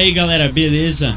E 0.00 0.02
aí 0.02 0.12
galera, 0.12 0.50
beleza? 0.50 1.14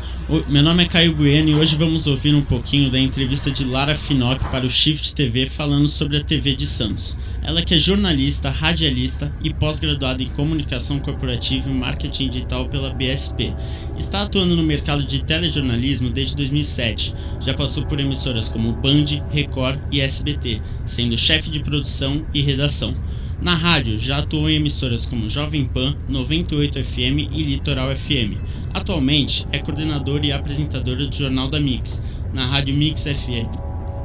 Meu 0.50 0.62
nome 0.62 0.84
é 0.84 0.86
Caio 0.86 1.16
Bueno 1.16 1.48
e 1.48 1.56
hoje 1.56 1.74
vamos 1.74 2.06
ouvir 2.06 2.36
um 2.36 2.42
pouquinho 2.42 2.92
da 2.92 3.00
entrevista 3.00 3.50
de 3.50 3.64
Lara 3.64 3.96
Finock 3.96 4.44
para 4.52 4.66
o 4.66 4.70
Shift 4.70 5.16
TV 5.16 5.46
falando 5.46 5.88
sobre 5.88 6.18
a 6.18 6.24
TV 6.24 6.54
de 6.54 6.68
Santos. 6.68 7.18
Ela 7.42 7.62
que 7.62 7.76
é 7.76 7.78
jornalista, 7.78 8.50
radialista 8.50 9.32
e 9.42 9.54
pós-graduada 9.54 10.22
em 10.22 10.28
comunicação 10.28 11.00
corporativa 11.00 11.70
e 11.70 11.74
marketing 11.74 12.28
digital 12.28 12.68
pela 12.68 12.94
BSP. 12.94 13.54
Está 13.98 14.24
atuando 14.24 14.54
no 14.54 14.64
mercado 14.64 15.02
de 15.06 15.24
telejornalismo 15.24 16.10
desde 16.10 16.36
2007. 16.36 17.16
Já 17.40 17.54
passou 17.54 17.86
por 17.86 18.02
emissoras 18.02 18.50
como 18.50 18.74
Band, 18.74 19.06
Record 19.32 19.80
e 19.94 20.02
SBT, 20.02 20.62
sendo 20.86 21.18
chefe 21.18 21.50
de 21.50 21.62
produção 21.62 22.26
e 22.34 22.42
redação. 22.42 22.94
Na 23.44 23.56
rádio, 23.56 24.00
já 24.00 24.20
atuou 24.20 24.50
em 24.50 24.56
emissoras 24.56 25.06
como 25.06 25.28
Jovem 25.28 25.66
Pan, 25.66 25.98
98 26.08 26.82
FM 26.82 27.28
e 27.30 27.44
Litoral 27.44 27.94
FM. 27.94 28.40
Atualmente, 28.74 29.46
é 29.52 29.60
coordenadora 29.60 30.26
e 30.26 30.32
apresentadora 30.32 31.06
do 31.06 31.14
Jornal 31.14 31.50
da 31.50 31.60
Mix, 31.60 32.02
na 32.34 32.46
Rádio 32.46 32.74
Mix 32.74 33.04
FM, 33.04 33.52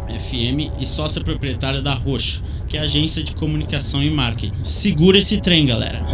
FM 0.09 0.75
e 0.81 0.85
sócia 0.85 1.23
proprietária 1.23 1.81
da 1.81 1.95
Roxo, 1.95 2.43
que 2.67 2.77
é 2.77 2.81
a 2.81 2.83
agência 2.83 3.23
de 3.23 3.33
comunicação 3.33 4.03
e 4.03 4.11
marketing. 4.11 4.59
Segura 4.65 5.19
esse 5.19 5.41
trem, 5.41 5.67
galera! 5.67 6.05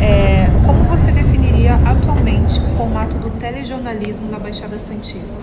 É, 0.00 0.46
como 0.64 0.84
você 0.84 1.10
definiria 1.10 1.74
atualmente 1.84 2.60
o 2.60 2.76
formato 2.76 3.18
do 3.18 3.30
telejornalismo 3.30 4.30
na 4.30 4.38
Baixada 4.38 4.78
Santista? 4.78 5.40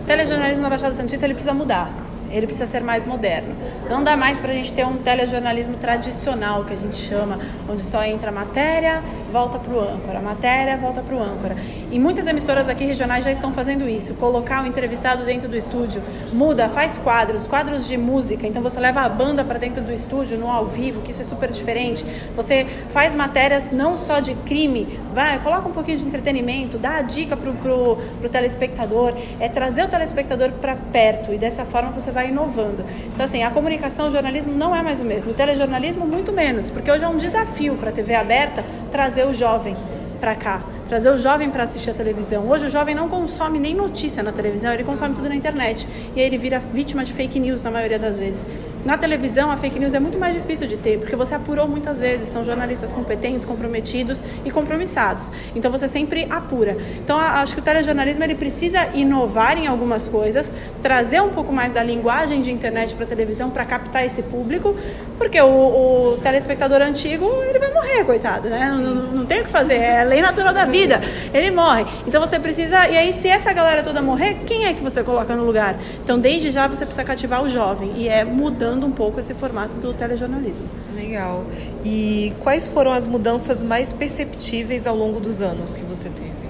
O 0.00 0.06
telejornalismo 0.06 0.62
na 0.62 0.70
Baixada 0.70 0.94
Santista 0.94 1.26
ele 1.26 1.34
precisa 1.34 1.52
mudar 1.52 2.03
ele 2.36 2.46
precisa 2.46 2.66
ser 2.66 2.80
mais 2.82 3.06
moderno. 3.06 3.54
Não 3.88 4.02
dá 4.02 4.16
mais 4.16 4.40
para 4.40 4.52
a 4.52 4.54
gente 4.54 4.72
ter 4.72 4.84
um 4.84 4.96
telejornalismo 4.96 5.76
tradicional, 5.76 6.64
que 6.64 6.72
a 6.72 6.76
gente 6.76 6.96
chama, 6.96 7.38
onde 7.68 7.82
só 7.82 8.02
entra 8.04 8.32
matéria, 8.32 9.02
volta 9.34 9.58
para 9.58 9.74
o 9.74 9.80
âncora, 9.80 10.20
matéria, 10.20 10.76
volta 10.76 11.02
para 11.02 11.12
o 11.12 11.20
âncora. 11.20 11.56
E 11.90 11.98
muitas 11.98 12.28
emissoras 12.28 12.68
aqui 12.68 12.84
regionais 12.84 13.24
já 13.24 13.32
estão 13.32 13.52
fazendo 13.52 13.88
isso, 13.88 14.14
colocar 14.14 14.62
o 14.62 14.66
entrevistado 14.66 15.24
dentro 15.24 15.48
do 15.48 15.56
estúdio, 15.56 16.00
muda, 16.32 16.68
faz 16.68 16.98
quadros, 16.98 17.44
quadros 17.44 17.88
de 17.88 17.96
música, 17.96 18.46
então 18.46 18.62
você 18.62 18.78
leva 18.78 19.00
a 19.00 19.08
banda 19.08 19.42
para 19.42 19.58
dentro 19.58 19.82
do 19.82 19.92
estúdio, 19.92 20.38
no 20.38 20.48
ao 20.48 20.66
vivo, 20.66 21.00
que 21.02 21.10
isso 21.10 21.20
é 21.20 21.24
super 21.24 21.50
diferente. 21.50 22.06
Você 22.36 22.64
faz 22.90 23.12
matérias 23.12 23.72
não 23.72 23.96
só 23.96 24.20
de 24.20 24.36
crime, 24.46 25.00
vai, 25.12 25.40
coloca 25.40 25.68
um 25.68 25.72
pouquinho 25.72 25.98
de 25.98 26.06
entretenimento, 26.06 26.78
dá 26.78 26.98
a 26.98 27.02
dica 27.02 27.36
para 27.36 27.50
o 27.50 28.28
telespectador, 28.30 29.14
é 29.40 29.48
trazer 29.48 29.82
o 29.82 29.88
telespectador 29.88 30.52
para 30.52 30.76
perto 30.76 31.34
e 31.34 31.38
dessa 31.38 31.64
forma 31.64 31.90
você 31.90 32.12
vai 32.12 32.28
inovando. 32.28 32.84
Então, 33.12 33.24
assim, 33.24 33.42
a 33.42 33.50
comunicação, 33.50 34.06
o 34.06 34.10
jornalismo 34.12 34.52
não 34.56 34.76
é 34.76 34.80
mais 34.80 35.00
o 35.00 35.04
mesmo. 35.04 35.32
O 35.32 35.34
telejornalismo, 35.34 36.06
muito 36.06 36.30
menos, 36.30 36.70
porque 36.70 36.88
hoje 36.88 37.02
é 37.02 37.08
um 37.08 37.16
desafio 37.16 37.74
para 37.74 37.90
a 37.90 37.92
TV 37.92 38.14
aberta 38.14 38.62
trazer 38.94 39.26
o 39.26 39.34
jovem 39.34 39.76
para 40.20 40.36
cá 40.36 40.62
trazer 40.88 41.10
o 41.10 41.18
jovem 41.18 41.50
para 41.50 41.62
assistir 41.62 41.90
a 41.90 41.94
televisão. 41.94 42.48
Hoje 42.48 42.66
o 42.66 42.70
jovem 42.70 42.94
não 42.94 43.08
consome 43.08 43.58
nem 43.58 43.74
notícia 43.74 44.22
na 44.22 44.32
televisão, 44.32 44.72
ele 44.72 44.84
consome 44.84 45.14
tudo 45.14 45.28
na 45.28 45.34
internet. 45.34 45.88
E 46.14 46.20
aí 46.20 46.26
ele 46.26 46.38
vira 46.38 46.58
vítima 46.58 47.04
de 47.04 47.12
fake 47.12 47.40
news 47.40 47.62
na 47.62 47.70
maioria 47.70 47.98
das 47.98 48.18
vezes. 48.18 48.46
Na 48.84 48.98
televisão, 48.98 49.50
a 49.50 49.56
fake 49.56 49.78
news 49.78 49.94
é 49.94 50.00
muito 50.00 50.18
mais 50.18 50.34
difícil 50.34 50.66
de 50.66 50.76
ter, 50.76 50.98
porque 50.98 51.16
você 51.16 51.34
apurou 51.34 51.66
muitas 51.66 52.00
vezes, 52.00 52.28
são 52.28 52.44
jornalistas 52.44 52.92
competentes, 52.92 53.44
comprometidos 53.44 54.22
e 54.44 54.50
compromissados. 54.50 55.32
Então 55.54 55.70
você 55.70 55.88
sempre 55.88 56.26
apura. 56.28 56.76
Então 57.02 57.18
acho 57.18 57.54
que 57.54 57.60
o 57.60 57.64
telejornalismo 57.64 58.22
ele 58.22 58.34
precisa 58.34 58.88
inovar 58.94 59.56
em 59.56 59.66
algumas 59.66 60.06
coisas, 60.06 60.52
trazer 60.82 61.22
um 61.22 61.30
pouco 61.30 61.52
mais 61.52 61.72
da 61.72 61.82
linguagem 61.82 62.42
de 62.42 62.50
internet 62.50 62.94
para 62.94 63.04
a 63.04 63.08
televisão 63.08 63.50
para 63.50 63.64
captar 63.64 64.04
esse 64.04 64.22
público, 64.22 64.76
porque 65.16 65.40
o, 65.40 65.46
o, 65.46 66.18
telespectador 66.22 66.82
antigo 66.82 67.26
ele 67.48 67.58
vai 67.58 67.72
morrer, 67.72 68.04
coitado, 68.04 68.48
né? 68.48 68.70
Não, 68.70 68.94
não, 68.94 69.26
tem 69.26 69.40
o 69.40 69.44
que 69.44 69.50
fazer, 69.50 69.74
é 69.74 70.04
lei 70.04 70.20
natural 70.20 70.52
da 70.52 70.64
vida 70.64 70.73
vida, 70.74 71.00
ele 71.32 71.50
morre. 71.50 71.86
Então 72.06 72.20
você 72.20 72.38
precisa. 72.38 72.88
E 72.88 72.96
aí, 72.96 73.12
se 73.12 73.28
essa 73.28 73.52
galera 73.52 73.82
toda 73.82 74.02
morrer, 74.02 74.38
quem 74.46 74.66
é 74.66 74.74
que 74.74 74.82
você 74.82 75.02
coloca 75.02 75.36
no 75.36 75.44
lugar? 75.44 75.76
Então, 76.02 76.18
desde 76.18 76.50
já, 76.50 76.66
você 76.66 76.84
precisa 76.84 77.04
cativar 77.04 77.42
o 77.42 77.48
jovem. 77.48 77.92
E 77.96 78.08
é 78.08 78.24
mudando 78.24 78.84
um 78.84 78.90
pouco 78.90 79.20
esse 79.20 79.34
formato 79.34 79.74
do 79.76 79.94
telejornalismo. 79.94 80.66
Legal. 80.94 81.44
E 81.84 82.32
quais 82.40 82.66
foram 82.66 82.92
as 82.92 83.06
mudanças 83.06 83.62
mais 83.62 83.92
perceptíveis 83.92 84.86
ao 84.86 84.96
longo 84.96 85.20
dos 85.20 85.40
anos 85.40 85.76
que 85.76 85.82
você 85.84 86.08
teve? 86.08 86.44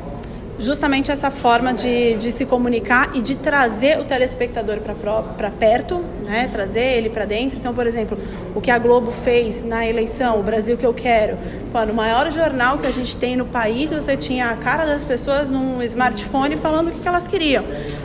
justamente 0.59 1.11
essa 1.11 1.31
forma 1.31 1.75
de, 1.75 2.15
de 2.15 2.31
se 2.31 2.47
comunicar 2.47 3.11
e 3.15 3.21
de 3.21 3.35
trazer 3.35 3.99
o 3.99 4.05
telespectador 4.05 4.79
para 4.79 5.51
perto, 5.51 6.03
né? 6.25 6.49
trazer 6.51 6.97
ele 6.97 7.11
para 7.11 7.25
dentro. 7.25 7.59
Então, 7.59 7.75
por 7.75 7.87
exemplo, 7.87 8.17
o 8.55 8.61
que 8.61 8.71
a 8.71 8.79
Globo 8.79 9.11
fez 9.11 9.63
na 9.63 9.87
eleição, 9.87 10.39
o 10.39 10.43
Brasil 10.43 10.77
que 10.77 10.87
eu 10.87 10.95
quero. 10.95 11.37
Pô, 11.73 11.85
no 11.85 11.93
maior 11.93 12.31
jornal 12.31 12.79
que 12.79 12.87
a 12.87 12.91
gente 12.93 13.17
tem 13.17 13.37
no 13.37 13.45
país, 13.45 13.91
você 13.91 14.17
tinha 14.17 14.51
a 14.51 14.57
cara 14.57 14.87
das 14.87 15.05
pessoas 15.05 15.51
num 15.51 15.83
smartphone 15.83 16.57
falando 16.57 16.89
o 16.89 16.91
que, 16.93 17.07
elas 17.07 17.27
queriam. 17.27 17.65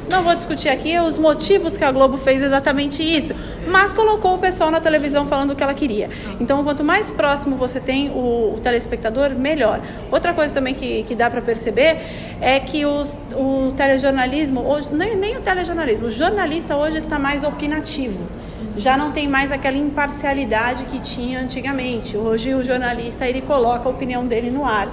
Não 0.09 0.23
vou 0.23 0.33
discutir 0.33 0.69
aqui 0.69 0.97
os 0.97 1.19
motivos 1.19 1.77
que 1.77 1.83
a 1.83 1.91
Globo 1.91 2.17
fez 2.17 2.41
exatamente 2.41 3.03
isso, 3.03 3.35
mas 3.67 3.93
colocou 3.93 4.33
o 4.33 4.37
pessoal 4.39 4.71
na 4.71 4.81
televisão 4.81 5.27
falando 5.27 5.51
o 5.51 5.55
que 5.55 5.61
ela 5.61 5.75
queria. 5.75 6.09
Então, 6.39 6.63
quanto 6.63 6.83
mais 6.83 7.11
próximo 7.11 7.55
você 7.55 7.79
tem 7.79 8.09
o, 8.09 8.55
o 8.55 8.59
telespectador, 8.59 9.29
melhor. 9.35 9.79
Outra 10.11 10.33
coisa 10.33 10.51
também 10.51 10.73
que, 10.73 11.03
que 11.03 11.13
dá 11.13 11.29
para 11.29 11.41
perceber 11.41 11.99
é 12.41 12.59
que 12.59 12.87
os, 12.87 13.19
o 13.35 13.71
telejornalismo, 13.73 14.61
hoje, 14.61 14.87
nem, 14.91 15.15
nem 15.15 15.37
o 15.37 15.41
telejornalismo, 15.41 16.07
o 16.07 16.09
jornalista 16.09 16.75
hoje 16.75 16.97
está 16.97 17.19
mais 17.19 17.43
opinativo 17.43 18.17
já 18.79 18.97
não 18.97 19.11
tem 19.11 19.27
mais 19.27 19.51
aquela 19.51 19.77
imparcialidade 19.77 20.85
que 20.85 20.99
tinha 20.99 21.41
antigamente. 21.41 22.15
Hoje 22.15 22.53
o 22.53 22.63
jornalista 22.63 23.27
ele 23.27 23.41
coloca 23.41 23.89
a 23.89 23.91
opinião 23.91 24.25
dele 24.25 24.49
no 24.49 24.63
ar. 24.63 24.87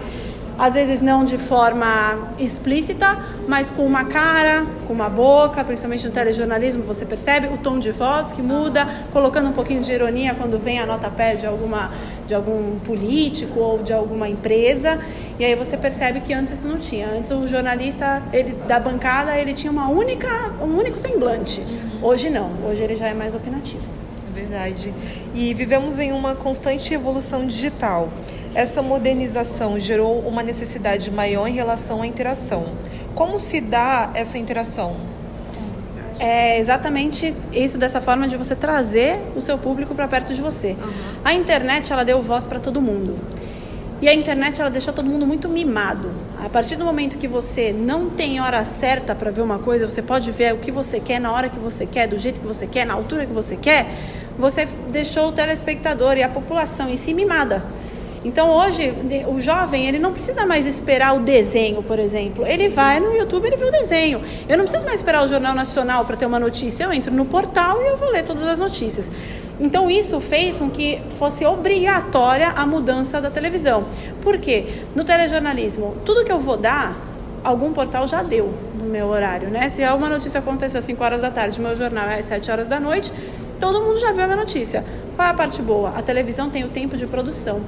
Às 0.59 0.73
vezes 0.75 1.03
não 1.03 1.25
de 1.25 1.37
forma 1.37 2.31
explícita, 2.39 3.19
mas 3.47 3.71
com 3.71 3.85
uma 3.85 4.07
cara, 4.07 4.67
com 4.87 4.93
uma 4.93 5.09
boca, 5.09 5.63
principalmente 5.63 6.07
no 6.07 6.13
telejornalismo, 6.13 6.83
você 6.83 7.05
percebe 7.05 7.47
o 7.49 7.59
tom 7.59 7.79
de 7.79 7.93
voz 7.93 8.33
que 8.33 8.41
muda, 8.41 8.89
colocando 9.13 9.51
um 9.51 9.53
pouquinho 9.53 9.83
de 9.83 9.93
ironia 9.93 10.35
quando 10.35 10.59
vem 10.59 10.79
a 10.79 10.87
nota 10.87 11.11
pé 11.11 11.35
de 11.35 11.47
alguma 11.47 11.93
de 12.27 12.35
algum 12.35 12.79
político 12.81 13.61
ou 13.61 13.83
de 13.83 13.93
alguma 13.93 14.29
empresa. 14.29 14.99
E 15.39 15.45
aí 15.45 15.55
você 15.55 15.77
percebe 15.77 16.21
que 16.21 16.33
antes 16.33 16.55
isso 16.55 16.67
não 16.67 16.79
tinha. 16.79 17.09
Antes 17.09 17.31
o 17.31 17.47
jornalista 17.47 18.23
ele, 18.33 18.53
da 18.67 18.81
bancada 18.81 19.37
ele 19.37 19.53
tinha 19.53 19.71
uma 19.71 19.89
única, 19.89 20.53
um 20.61 20.77
único 20.77 20.99
semblante. 20.99 21.63
Hoje 22.03 22.31
não. 22.31 22.51
Hoje 22.67 22.83
ele 22.83 22.97
já 22.97 23.09
é 23.09 23.15
mais 23.15 23.35
opinativo. 23.35 24.06
Verdade. 24.37 24.93
E 25.35 25.55
vivemos 25.55 25.99
em 25.99 26.13
uma 26.13 26.35
constante 26.35 26.93
evolução 26.93 27.47
digital. 27.47 28.11
Essa 28.55 28.83
modernização 28.83 29.81
gerou 29.81 30.21
uma 30.21 30.43
necessidade 30.43 31.11
maior 31.11 31.47
em 31.47 31.55
relação 31.55 32.03
à 32.03 32.07
interação. 32.07 32.75
Como 33.15 33.39
se 33.39 33.61
dá 33.61 34.11
essa 34.15 34.37
interação? 34.39 35.17
é 36.19 36.59
exatamente 36.59 37.35
isso 37.53 37.77
dessa 37.77 38.01
forma 38.01 38.27
de 38.27 38.37
você 38.37 38.55
trazer 38.57 39.19
o 39.37 39.41
seu 39.41 39.59
público 39.59 39.95
para 39.95 40.09
perto 40.09 40.33
de 40.33 40.41
você. 40.41 40.71
Uhum. 40.71 40.93
A 41.25 41.35
internet 41.35 41.93
ela 41.93 42.05
deu 42.05 42.23
voz 42.23 42.47
para 42.47 42.59
todo 42.59 42.81
mundo. 42.81 43.19
E 44.01 44.09
a 44.09 44.15
internet 44.15 44.61
ela 44.61 44.71
deixou 44.71 44.93
todo 44.93 45.07
mundo 45.09 45.27
muito 45.27 45.49
mimado. 45.49 46.11
A 46.45 46.51
partir 46.51 46.77
do 46.77 46.85
momento 46.85 47.17
que 47.17 47.27
você 47.27 47.73
não 47.73 48.11
tem 48.11 48.41
hora 48.41 48.63
certa 48.63 49.15
para 49.15 49.31
ver 49.31 49.41
uma 49.41 49.59
coisa, 49.59 49.89
você 49.89 50.03
pode 50.03 50.31
ver 50.31 50.53
o 50.53 50.59
que 50.59 50.71
você 50.71 51.01
quer 51.01 51.19
na 51.19 51.33
hora 51.33 51.49
que 51.49 51.59
você 51.59 51.87
quer, 51.87 52.07
do 52.07 52.19
jeito 52.19 52.41
que 52.41 52.47
você 52.47 52.67
quer, 52.67 52.85
na 52.85 52.93
altura 52.93 53.25
que 53.25 53.33
você 53.33 53.57
quer, 53.57 53.89
você 54.39 54.67
deixou 54.89 55.29
o 55.29 55.33
telespectador 55.33 56.17
e 56.17 56.23
a 56.23 56.29
população 56.29 56.89
em 56.89 56.97
si 56.97 57.15
mimada. 57.15 57.65
Então 58.25 58.51
hoje 58.51 58.93
o 59.29 59.41
jovem 59.41 59.87
ele 59.87 60.01
não 60.01 60.13
precisa 60.13 60.45
mais 60.45 60.67
esperar 60.67 61.15
o 61.15 61.21
desenho, 61.21 61.81
por 61.81 61.99
exemplo. 61.99 62.45
Ele 62.45 62.69
vai 62.69 62.99
no 62.99 63.15
YouTube 63.15 63.47
ele 63.47 63.57
vê 63.57 63.65
o 63.67 63.71
desenho. 63.71 64.21
Eu 64.49 64.59
não 64.59 64.65
preciso 64.65 64.85
mais 64.85 64.99
esperar 64.99 65.23
o 65.23 65.29
Jornal 65.29 65.55
Nacional 65.55 66.05
para 66.05 66.17
ter 66.17 66.27
uma 66.27 66.41
notícia. 66.41 66.83
Eu 66.83 66.93
entro 66.93 67.15
no 67.15 67.25
portal 67.25 67.81
e 67.81 67.87
eu 67.87 67.97
vou 67.97 68.11
ler 68.11 68.25
todas 68.25 68.47
as 68.49 68.59
notícias. 68.59 69.11
Então 69.61 69.89
isso 69.89 70.21
fez 70.21 70.59
com 70.59 70.69
que 70.69 71.01
fosse 71.19 71.47
obrigatória 71.47 72.49
a 72.49 72.67
mudança 72.67 73.21
da 73.21 73.31
televisão. 73.31 73.85
Por 74.21 74.39
quê? 74.39 74.67
No 74.95 75.05
telejornalismo, 75.05 75.95
tudo 76.05 76.25
que 76.25 76.33
eu 76.33 76.41
vou 76.41 76.57
dar, 76.57 76.97
algum 77.45 77.73
portal 77.73 78.09
já 78.09 78.25
deu 78.25 78.53
no 78.77 78.87
meu 78.87 79.07
horário, 79.07 79.49
né? 79.51 79.69
Se 79.71 79.83
uma 79.85 80.09
notícia 80.09 80.41
acontecer 80.41 80.79
às 80.79 80.85
5 80.85 81.03
horas 81.03 81.21
da 81.21 81.31
tarde, 81.31 81.61
meu 81.61 81.77
jornal 81.77 82.09
é 82.09 82.19
às 82.19 82.25
7 82.27 82.51
horas 82.51 82.69
da 82.69 82.81
noite, 82.81 83.13
todo 83.61 83.81
mundo 83.81 83.99
já 83.99 84.13
viu 84.13 84.25
a 84.25 84.27
minha 84.27 84.37
notícia. 84.37 84.85
Qual 85.15 85.27
é 85.27 85.31
a 85.31 85.35
parte 85.35 85.63
boa? 85.63 85.91
A 85.97 86.03
televisão 86.03 86.51
tem 86.51 86.65
o 86.65 86.69
tempo 86.69 86.97
de 86.97 87.07
produção 87.07 87.63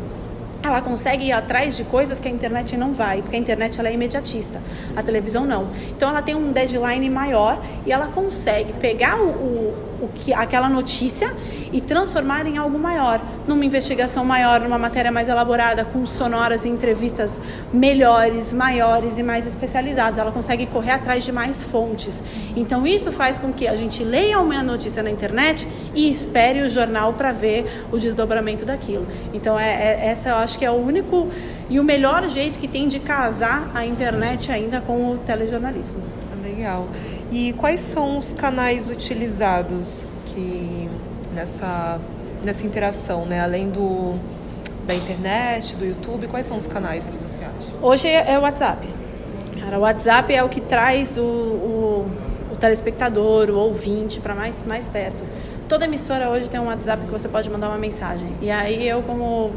ela 0.62 0.80
consegue 0.80 1.24
ir 1.24 1.32
atrás 1.32 1.76
de 1.76 1.84
coisas 1.84 2.18
que 2.18 2.28
a 2.28 2.30
internet 2.30 2.76
não 2.76 2.92
vai, 2.92 3.22
porque 3.22 3.36
a 3.36 3.38
internet 3.38 3.78
ela 3.78 3.88
é 3.88 3.92
imediatista, 3.92 4.60
a 4.96 5.02
televisão 5.02 5.46
não. 5.46 5.68
Então 5.96 6.08
ela 6.08 6.22
tem 6.22 6.34
um 6.34 6.52
deadline 6.52 7.08
maior 7.08 7.62
e 7.86 7.92
ela 7.92 8.08
consegue 8.08 8.72
pegar 8.74 9.20
o, 9.20 9.28
o, 9.28 9.87
o 10.00 10.08
que, 10.08 10.32
aquela 10.32 10.68
notícia 10.68 11.34
e 11.72 11.80
transformar 11.80 12.46
em 12.46 12.58
algo 12.58 12.78
maior. 12.78 13.20
numa 13.46 13.64
investigação 13.64 14.24
maior, 14.24 14.60
numa 14.60 14.78
matéria 14.78 15.10
mais 15.10 15.28
elaborada, 15.28 15.84
com 15.84 16.04
sonoras 16.04 16.64
e 16.64 16.68
entrevistas 16.68 17.40
melhores, 17.72 18.52
maiores 18.52 19.18
e 19.18 19.22
mais 19.22 19.46
especializadas. 19.46 20.18
Ela 20.18 20.30
consegue 20.30 20.66
correr 20.66 20.92
atrás 20.92 21.24
de 21.24 21.32
mais 21.32 21.62
fontes. 21.62 22.22
Então 22.54 22.86
isso 22.86 23.10
faz 23.10 23.38
com 23.38 23.52
que 23.52 23.66
a 23.66 23.74
gente 23.74 24.04
leia 24.04 24.38
uma 24.40 24.62
notícia 24.62 25.02
na 25.02 25.10
internet 25.10 25.66
e 25.94 26.10
espere 26.10 26.60
o 26.60 26.68
jornal 26.68 27.14
para 27.14 27.32
ver 27.32 27.86
o 27.90 27.98
desdobramento 27.98 28.64
daquilo. 28.64 29.06
Então 29.32 29.58
é, 29.58 29.70
é, 29.70 30.06
essa 30.08 30.28
eu 30.30 30.36
acho 30.36 30.58
que 30.58 30.64
é 30.64 30.70
o 30.70 30.74
único 30.74 31.28
e 31.70 31.80
o 31.80 31.84
melhor 31.84 32.28
jeito 32.28 32.58
que 32.58 32.68
tem 32.68 32.88
de 32.88 32.98
casar 33.00 33.70
a 33.74 33.84
internet 33.84 34.50
ainda 34.52 34.80
com 34.80 35.12
o 35.12 35.18
telejornalismo. 35.18 36.02
Legal. 36.42 36.88
E 37.30 37.52
quais 37.54 37.80
são 37.80 38.16
os 38.16 38.32
canais 38.32 38.88
utilizados 38.88 40.06
que 40.26 40.88
nessa 41.34 42.00
nessa 42.42 42.66
interação, 42.66 43.26
né? 43.26 43.40
Além 43.40 43.70
do 43.70 44.16
da 44.86 44.94
internet, 44.94 45.76
do 45.76 45.84
YouTube, 45.84 46.28
quais 46.28 46.46
são 46.46 46.56
os 46.56 46.66
canais 46.66 47.10
que 47.10 47.16
você 47.18 47.44
acha? 47.44 47.72
Hoje 47.82 48.08
é 48.08 48.38
o 48.38 48.42
WhatsApp. 48.42 48.88
Cara, 49.60 49.78
o 49.78 49.82
WhatsApp 49.82 50.34
é 50.34 50.42
o 50.42 50.48
que 50.48 50.62
traz 50.62 51.18
o, 51.18 51.22
o, 51.22 52.10
o 52.52 52.56
telespectador, 52.56 53.50
o 53.50 53.56
ouvinte 53.56 54.18
para 54.18 54.34
mais 54.34 54.62
mais 54.62 54.88
perto. 54.88 55.22
Toda 55.68 55.84
emissora 55.84 56.30
hoje 56.30 56.48
tem 56.48 56.58
um 56.58 56.66
WhatsApp 56.66 57.04
que 57.04 57.10
você 57.10 57.28
pode 57.28 57.50
mandar 57.50 57.68
uma 57.68 57.76
mensagem. 57.76 58.28
E 58.40 58.50
aí 58.50 58.88
eu 58.88 59.02
como 59.02 59.52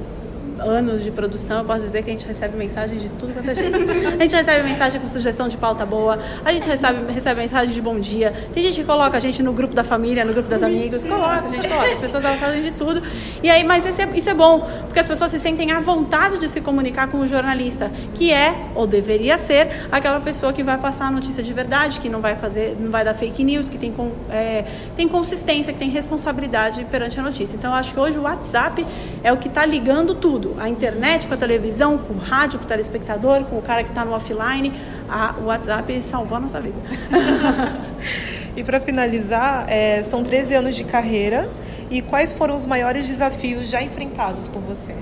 anos 0.61 1.03
de 1.03 1.11
produção, 1.11 1.59
eu 1.59 1.65
posso 1.65 1.81
dizer 1.81 2.03
que 2.03 2.09
a 2.09 2.13
gente 2.13 2.25
recebe 2.25 2.57
mensagem 2.57 2.97
de 2.97 3.09
tudo 3.09 3.33
quanto 3.33 3.49
é 3.49 3.55
jeito. 3.55 3.77
A 4.19 4.23
gente 4.23 4.35
recebe 4.35 4.63
mensagem 4.63 5.01
com 5.01 5.07
sugestão 5.07 5.47
de 5.47 5.57
pauta 5.57 5.85
boa, 5.85 6.19
a 6.45 6.53
gente 6.53 6.67
recebe, 6.67 7.11
recebe 7.11 7.41
mensagem 7.41 7.73
de 7.73 7.81
bom 7.81 7.99
dia. 7.99 8.33
Tem 8.53 8.61
gente 8.61 8.81
que 8.81 8.85
coloca 8.85 9.17
a 9.17 9.19
gente 9.19 9.41
no 9.41 9.51
grupo 9.51 9.73
da 9.73 9.83
família, 9.83 10.23
no 10.23 10.33
grupo 10.33 10.47
das 10.47 10.61
amigos, 10.61 11.03
coloca, 11.03 11.39
a 11.39 11.49
gente 11.49 11.67
coloca. 11.67 11.91
As 11.91 11.99
pessoas 11.99 12.23
elas 12.23 12.39
fazem 12.39 12.61
de 12.61 12.71
tudo. 12.71 13.01
E 13.41 13.49
aí, 13.49 13.63
mas 13.63 13.85
é, 13.85 14.09
isso 14.15 14.29
é 14.29 14.33
bom, 14.33 14.67
porque 14.85 14.99
as 14.99 15.07
pessoas 15.07 15.31
se 15.31 15.39
sentem 15.39 15.71
à 15.71 15.79
vontade 15.79 16.37
de 16.37 16.47
se 16.47 16.61
comunicar 16.61 17.07
com 17.07 17.19
o 17.19 17.27
jornalista, 17.27 17.91
que 18.13 18.31
é, 18.31 18.55
ou 18.75 18.85
deveria 18.85 19.37
ser, 19.37 19.87
aquela 19.91 20.19
pessoa 20.19 20.53
que 20.53 20.61
vai 20.61 20.77
passar 20.77 21.07
a 21.07 21.11
notícia 21.11 21.41
de 21.41 21.53
verdade, 21.53 21.99
que 21.99 22.09
não 22.09 22.21
vai 22.21 22.35
fazer, 22.35 22.77
não 22.79 22.91
vai 22.91 23.03
dar 23.03 23.13
fake 23.13 23.43
news, 23.43 23.69
que 23.69 23.77
tem, 23.77 23.93
é, 24.29 24.65
tem 24.95 25.07
consistência, 25.07 25.73
que 25.73 25.79
tem 25.79 25.89
responsabilidade 25.89 26.85
perante 26.85 27.19
a 27.19 27.23
notícia. 27.23 27.55
Então, 27.55 27.71
eu 27.71 27.77
acho 27.77 27.93
que 27.93 27.99
hoje 27.99 28.19
o 28.19 28.23
WhatsApp 28.23 28.85
é 29.23 29.31
o 29.31 29.37
que 29.37 29.47
está 29.47 29.65
ligando 29.65 30.15
tudo 30.15 30.55
a 30.59 30.67
internet 30.67 31.27
com 31.27 31.33
a 31.33 31.37
televisão, 31.37 31.97
com 31.97 32.13
o 32.13 32.17
rádio, 32.17 32.57
com 32.59 32.65
o 32.65 32.67
telespectador, 32.67 33.43
com 33.45 33.57
o 33.57 33.61
cara 33.61 33.83
que 33.83 33.89
está 33.89 34.03
no 34.03 34.13
offline, 34.13 34.73
a, 35.09 35.35
o 35.39 35.45
WhatsApp 35.45 36.01
salvou 36.01 36.37
a 36.37 36.41
nossa 36.41 36.59
vida. 36.59 36.77
e 38.55 38.63
para 38.63 38.79
finalizar, 38.79 39.65
é, 39.69 40.01
são 40.03 40.23
13 40.23 40.55
anos 40.55 40.75
de 40.75 40.83
carreira 40.83 41.49
e 41.89 42.01
quais 42.01 42.31
foram 42.31 42.55
os 42.55 42.65
maiores 42.65 43.07
desafios 43.07 43.69
já 43.69 43.81
enfrentados 43.81 44.47
por 44.47 44.61
você? 44.61 44.95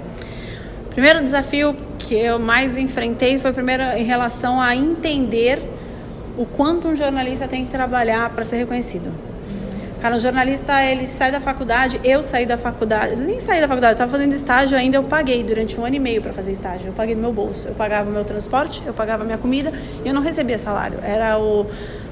Primeiro 0.89 1.21
desafio 1.21 1.75
que 1.97 2.15
eu 2.15 2.39
mais 2.39 2.77
enfrentei 2.77 3.39
foi 3.39 3.53
primeiro 3.53 3.83
em 3.83 4.03
relação 4.03 4.59
a 4.59 4.75
entender 4.75 5.61
o 6.37 6.45
quanto 6.45 6.87
um 6.87 6.95
jornalista 6.95 7.47
tem 7.47 7.65
que 7.65 7.71
trabalhar 7.71 8.29
para 8.31 8.43
ser 8.43 8.57
reconhecido. 8.57 9.28
Cara, 10.01 10.15
um 10.15 10.19
jornalista, 10.19 10.81
ele 10.81 11.05
sai 11.05 11.29
da 11.29 11.41
faculdade, 11.41 11.99
eu 12.05 12.23
saí 12.23 12.45
da 12.45 12.57
faculdade, 12.57 13.17
nem 13.17 13.41
saí 13.41 13.59
da 13.59 13.67
faculdade, 13.67 13.91
eu 13.91 13.95
estava 13.95 14.09
fazendo 14.09 14.33
estágio 14.33 14.77
ainda, 14.77 14.95
eu 14.95 15.03
paguei 15.03 15.43
durante 15.43 15.77
um 15.77 15.85
ano 15.85 15.97
e 15.97 15.99
meio 15.99 16.21
para 16.21 16.31
fazer 16.31 16.53
estágio. 16.53 16.87
Eu 16.87 16.93
paguei 16.93 17.15
do 17.15 17.21
meu 17.21 17.33
bolso, 17.33 17.67
eu 17.67 17.75
pagava 17.75 18.09
meu 18.09 18.23
transporte, 18.23 18.81
eu 18.85 18.93
pagava 18.93 19.25
minha 19.25 19.37
comida 19.37 19.73
e 20.05 20.07
eu 20.07 20.13
não 20.13 20.21
recebia 20.21 20.57
salário. 20.57 20.99
Era 21.03 21.37
o, 21.37 21.65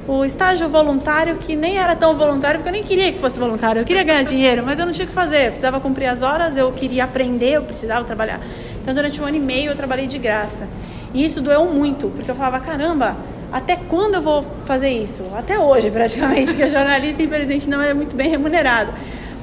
o 0.06 0.26
estágio 0.26 0.68
voluntário 0.68 1.38
que 1.38 1.56
nem 1.56 1.78
era 1.78 1.96
tão 1.96 2.14
voluntário, 2.14 2.60
porque 2.60 2.68
eu 2.68 2.74
nem 2.74 2.84
queria 2.84 3.10
que 3.14 3.20
fosse 3.20 3.40
voluntário, 3.40 3.80
eu 3.80 3.86
queria 3.86 4.04
ganhar 4.04 4.24
dinheiro, 4.24 4.64
mas 4.66 4.80
eu 4.80 4.86
não 4.86 4.92
tinha 4.92 5.06
o 5.06 5.08
que 5.08 5.16
fazer, 5.16 5.44
eu 5.44 5.52
precisava 5.52 5.80
cumprir 5.80 6.08
as 6.08 6.22
horas, 6.22 6.58
eu 6.58 6.70
queria 6.74 7.06
aprender, 7.06 7.52
eu 7.52 7.62
precisava 7.62 8.04
trabalhar. 8.04 8.42
Então, 8.82 8.94
durante 8.94 9.22
um 9.22 9.26
ano 9.26 9.38
e 9.38 9.40
meio 9.40 9.72
eu 9.72 9.76
trabalhei 9.78 10.08
de 10.08 10.18
graça. 10.18 10.68
E 11.14 11.24
isso 11.24 11.40
doeu 11.40 11.66
muito, 11.72 12.10
porque 12.10 12.30
eu 12.30 12.36
falava, 12.36 12.60
caramba, 12.60 13.16
até 13.52 13.76
quando 13.76 14.16
eu 14.16 14.22
vou 14.22 14.46
fazer 14.66 14.90
isso? 14.90 15.24
Até 15.36 15.58
hoje, 15.58 15.90
praticamente, 15.90 16.54
que 16.54 16.68
jornalista, 16.70 17.22
infelizmente, 17.24 17.70
não 17.70 17.82
é 17.82 17.94
muito 17.94 18.16
bem 18.16 18.30
remunerado. 18.30 18.94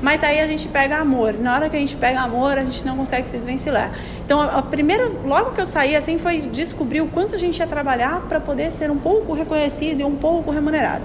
Mas 0.02 0.22
aí 0.22 0.38
a 0.40 0.46
gente 0.46 0.68
pega 0.68 0.98
amor. 0.98 1.32
Na 1.32 1.54
hora 1.54 1.70
que 1.70 1.76
a 1.76 1.78
gente 1.78 1.96
pega 1.96 2.20
amor, 2.20 2.58
a 2.58 2.64
gente 2.64 2.84
não 2.84 2.96
consegue 2.96 3.30
se 3.30 3.38
desvencilhar. 3.38 3.90
Então, 4.24 4.40
a 4.40 4.60
primeira, 4.60 5.10
logo 5.24 5.52
que 5.52 5.60
eu 5.60 5.64
saí, 5.64 5.96
assim, 5.96 6.18
foi 6.18 6.40
descobrir 6.40 7.00
o 7.00 7.06
quanto 7.06 7.34
a 7.34 7.38
gente 7.38 7.58
ia 7.58 7.66
trabalhar 7.66 8.20
para 8.28 8.38
poder 8.38 8.70
ser 8.70 8.90
um 8.90 8.98
pouco 8.98 9.32
reconhecido 9.32 10.00
e 10.00 10.04
um 10.04 10.14
pouco 10.16 10.50
remunerado. 10.50 11.04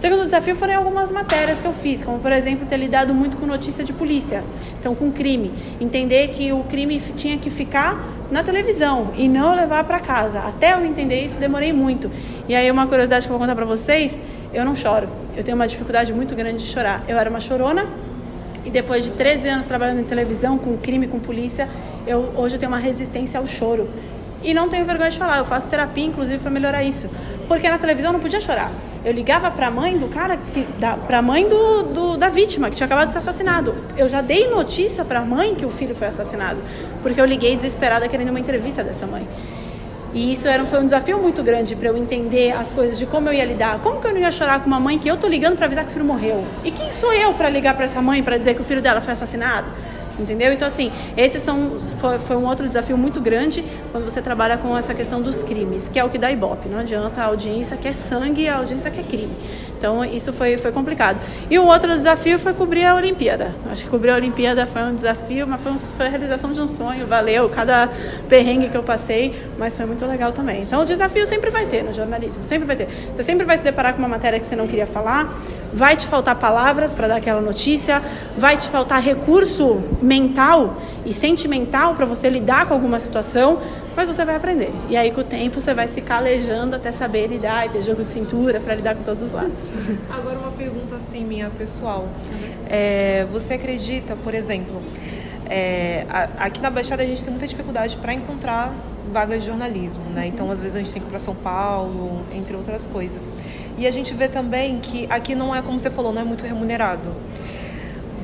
O 0.00 0.02
segundo 0.02 0.22
desafio 0.22 0.56
foram 0.56 0.78
algumas 0.78 1.12
matérias 1.12 1.60
que 1.60 1.66
eu 1.66 1.74
fiz, 1.74 2.02
como 2.02 2.18
por 2.20 2.32
exemplo 2.32 2.66
ter 2.66 2.78
lidado 2.78 3.12
muito 3.12 3.36
com 3.36 3.44
notícia 3.44 3.84
de 3.84 3.92
polícia, 3.92 4.42
então 4.78 4.94
com 4.94 5.12
crime, 5.12 5.52
entender 5.78 6.28
que 6.28 6.50
o 6.54 6.64
crime 6.64 6.98
tinha 7.14 7.36
que 7.36 7.50
ficar 7.50 8.02
na 8.30 8.42
televisão 8.42 9.10
e 9.14 9.28
não 9.28 9.54
levar 9.54 9.84
para 9.84 10.00
casa. 10.00 10.38
Até 10.38 10.72
eu 10.72 10.86
entender 10.86 11.22
isso, 11.22 11.38
demorei 11.38 11.70
muito. 11.70 12.10
E 12.48 12.56
aí 12.56 12.70
uma 12.70 12.86
curiosidade 12.86 13.26
que 13.26 13.30
eu 13.30 13.36
vou 13.36 13.46
contar 13.46 13.54
para 13.54 13.66
vocês, 13.66 14.18
eu 14.54 14.64
não 14.64 14.74
choro. 14.74 15.06
Eu 15.36 15.44
tenho 15.44 15.54
uma 15.54 15.68
dificuldade 15.68 16.14
muito 16.14 16.34
grande 16.34 16.64
de 16.64 16.70
chorar. 16.70 17.02
Eu 17.06 17.18
era 17.18 17.28
uma 17.28 17.38
chorona 17.38 17.86
e 18.64 18.70
depois 18.70 19.04
de 19.04 19.10
13 19.10 19.50
anos 19.50 19.66
trabalhando 19.66 20.00
em 20.00 20.04
televisão, 20.04 20.56
com 20.56 20.78
crime, 20.78 21.08
com 21.08 21.20
polícia, 21.20 21.68
eu 22.06 22.32
hoje 22.36 22.54
eu 22.54 22.58
tenho 22.58 22.72
uma 22.72 22.78
resistência 22.78 23.38
ao 23.38 23.44
choro. 23.44 23.86
E 24.42 24.54
não 24.54 24.66
tenho 24.66 24.82
vergonha 24.86 25.10
de 25.10 25.18
falar, 25.18 25.36
eu 25.36 25.44
faço 25.44 25.68
terapia 25.68 26.06
inclusive 26.06 26.38
para 26.38 26.50
melhorar 26.50 26.82
isso. 26.82 27.06
Porque 27.46 27.68
na 27.68 27.76
televisão 27.76 28.08
eu 28.08 28.14
não 28.14 28.20
podia 28.20 28.40
chorar. 28.40 28.72
Eu 29.04 29.12
ligava 29.12 29.50
para 29.50 29.68
a 29.68 29.70
mãe 29.70 29.96
do 29.96 30.08
cara, 30.08 30.38
para 31.06 31.18
a 31.18 31.22
mãe 31.22 31.48
do, 31.48 31.82
do, 31.84 32.16
da 32.18 32.28
vítima 32.28 32.68
que 32.68 32.76
tinha 32.76 32.86
acabado 32.86 33.06
de 33.06 33.12
ser 33.12 33.18
assassinado. 33.18 33.74
Eu 33.96 34.08
já 34.08 34.20
dei 34.20 34.48
notícia 34.48 35.04
para 35.04 35.20
a 35.20 35.24
mãe 35.24 35.54
que 35.54 35.64
o 35.64 35.70
filho 35.70 35.94
foi 35.94 36.08
assassinado, 36.08 36.58
porque 37.00 37.18
eu 37.18 37.24
liguei 37.24 37.54
desesperada 37.56 38.06
querendo 38.08 38.28
uma 38.28 38.40
entrevista 38.40 38.84
dessa 38.84 39.06
mãe. 39.06 39.26
E 40.12 40.32
isso 40.32 40.48
era, 40.48 40.66
foi 40.66 40.80
um 40.80 40.84
desafio 40.84 41.18
muito 41.18 41.42
grande 41.42 41.76
para 41.76 41.88
eu 41.88 41.96
entender 41.96 42.50
as 42.50 42.72
coisas 42.72 42.98
de 42.98 43.06
como 43.06 43.28
eu 43.28 43.32
ia 43.32 43.44
lidar. 43.44 43.78
Como 43.78 44.00
que 44.00 44.06
eu 44.06 44.12
não 44.12 44.20
ia 44.20 44.30
chorar 44.30 44.60
com 44.60 44.66
uma 44.66 44.80
mãe 44.80 44.98
que 44.98 45.08
eu 45.08 45.16
tô 45.16 45.28
ligando 45.28 45.56
para 45.56 45.66
avisar 45.66 45.84
que 45.84 45.90
o 45.90 45.92
filho 45.92 46.04
morreu? 46.04 46.44
E 46.64 46.70
quem 46.70 46.90
sou 46.90 47.12
eu 47.12 47.32
para 47.32 47.48
ligar 47.48 47.74
para 47.74 47.84
essa 47.84 48.02
mãe 48.02 48.22
para 48.22 48.36
dizer 48.36 48.54
que 48.54 48.60
o 48.60 48.64
filho 48.64 48.82
dela 48.82 49.00
foi 49.00 49.12
assassinado? 49.12 49.68
Entendeu? 50.20 50.52
Então, 50.52 50.66
assim, 50.66 50.92
esse 51.16 51.38
são, 51.38 51.78
foi, 51.98 52.18
foi, 52.18 52.36
um 52.36 52.46
outro 52.46 52.66
desafio 52.66 52.96
muito 52.96 53.20
grande 53.20 53.64
quando 53.92 54.04
você 54.04 54.20
trabalha 54.20 54.56
com 54.56 54.76
essa 54.76 54.94
questão 54.94 55.20
dos 55.20 55.42
crimes, 55.42 55.88
que 55.88 55.98
é 55.98 56.04
o 56.04 56.08
que 56.08 56.18
dá 56.18 56.30
ibope. 56.30 56.68
Não 56.68 56.78
adianta 56.78 57.22
a 57.22 57.26
audiência 57.26 57.76
quer 57.76 57.96
sangue 57.96 58.42
e 58.42 58.48
a 58.48 58.56
audiência 58.56 58.90
quer 58.90 59.04
crime. 59.04 59.34
Então, 59.80 60.04
isso 60.04 60.30
foi, 60.30 60.58
foi 60.58 60.72
complicado. 60.72 61.18
E 61.50 61.58
o 61.58 61.64
outro 61.64 61.88
desafio 61.88 62.38
foi 62.38 62.52
cobrir 62.52 62.84
a 62.84 62.94
Olimpíada. 62.94 63.54
Acho 63.72 63.84
que 63.84 63.88
cobrir 63.88 64.10
a 64.10 64.14
Olimpíada 64.14 64.66
foi 64.66 64.82
um 64.82 64.94
desafio, 64.94 65.46
mas 65.46 65.58
foi, 65.62 65.72
um, 65.72 65.78
foi 65.78 66.04
a 66.04 66.08
realização 66.10 66.52
de 66.52 66.60
um 66.60 66.66
sonho. 66.66 67.06
Valeu 67.06 67.48
cada 67.48 67.88
perrengue 68.28 68.68
que 68.68 68.76
eu 68.76 68.82
passei, 68.82 69.34
mas 69.58 69.74
foi 69.74 69.86
muito 69.86 70.04
legal 70.04 70.32
também. 70.32 70.60
Então, 70.60 70.82
o 70.82 70.84
desafio 70.84 71.26
sempre 71.26 71.48
vai 71.48 71.64
ter 71.64 71.82
no 71.82 71.94
jornalismo, 71.94 72.44
sempre 72.44 72.66
vai 72.66 72.76
ter. 72.76 72.88
Você 73.16 73.22
sempre 73.22 73.46
vai 73.46 73.56
se 73.56 73.64
deparar 73.64 73.94
com 73.94 74.00
uma 74.00 74.08
matéria 74.08 74.38
que 74.38 74.46
você 74.46 74.54
não 74.54 74.66
queria 74.66 74.86
falar, 74.86 75.34
vai 75.72 75.96
te 75.96 76.06
faltar 76.06 76.34
palavras 76.34 76.92
para 76.92 77.08
dar 77.08 77.16
aquela 77.16 77.40
notícia, 77.40 78.02
vai 78.36 78.58
te 78.58 78.68
faltar 78.68 79.00
recurso 79.00 79.82
mental 80.10 80.76
e 81.06 81.14
sentimental 81.14 81.94
para 81.94 82.04
você 82.04 82.28
lidar 82.28 82.66
com 82.66 82.74
alguma 82.74 82.98
situação, 82.98 83.60
mas 83.94 84.08
você 84.08 84.24
vai 84.24 84.34
aprender. 84.34 84.72
E 84.88 84.96
aí, 84.96 85.12
com 85.12 85.20
o 85.20 85.24
tempo, 85.24 85.60
você 85.60 85.72
vai 85.72 85.86
se 85.86 86.00
calejando 86.00 86.74
até 86.74 86.90
saber 86.90 87.28
lidar 87.28 87.66
e 87.66 87.68
ter 87.68 87.82
jogo 87.82 88.02
de 88.02 88.12
cintura 88.12 88.58
para 88.58 88.74
lidar 88.74 88.96
com 88.96 89.04
todos 89.04 89.22
os 89.22 89.30
lados. 89.30 89.70
Agora, 90.10 90.36
uma 90.40 90.50
pergunta 90.50 90.96
assim, 90.96 91.24
minha 91.24 91.48
pessoal. 91.50 92.08
É, 92.68 93.24
você 93.30 93.54
acredita, 93.54 94.16
por 94.16 94.34
exemplo, 94.34 94.82
é, 95.48 96.04
aqui 96.38 96.60
na 96.60 96.70
Baixada 96.70 97.04
a 97.04 97.06
gente 97.06 97.22
tem 97.22 97.30
muita 97.30 97.46
dificuldade 97.46 97.96
para 97.96 98.12
encontrar 98.12 98.74
vagas 99.12 99.42
de 99.42 99.46
jornalismo, 99.46 100.04
né? 100.10 100.26
Então, 100.26 100.50
às 100.50 100.60
vezes 100.60 100.74
a 100.74 100.78
gente 100.80 100.92
tem 100.92 101.02
que 101.02 101.06
ir 101.06 101.10
para 101.10 101.20
São 101.20 101.36
Paulo, 101.36 102.22
entre 102.34 102.56
outras 102.56 102.84
coisas. 102.88 103.28
E 103.78 103.86
a 103.86 103.90
gente 103.92 104.12
vê 104.12 104.26
também 104.26 104.80
que 104.80 105.06
aqui 105.08 105.36
não 105.36 105.54
é, 105.54 105.62
como 105.62 105.78
você 105.78 105.90
falou, 105.90 106.12
não 106.12 106.22
é 106.22 106.24
muito 106.24 106.44
remunerado. 106.44 107.10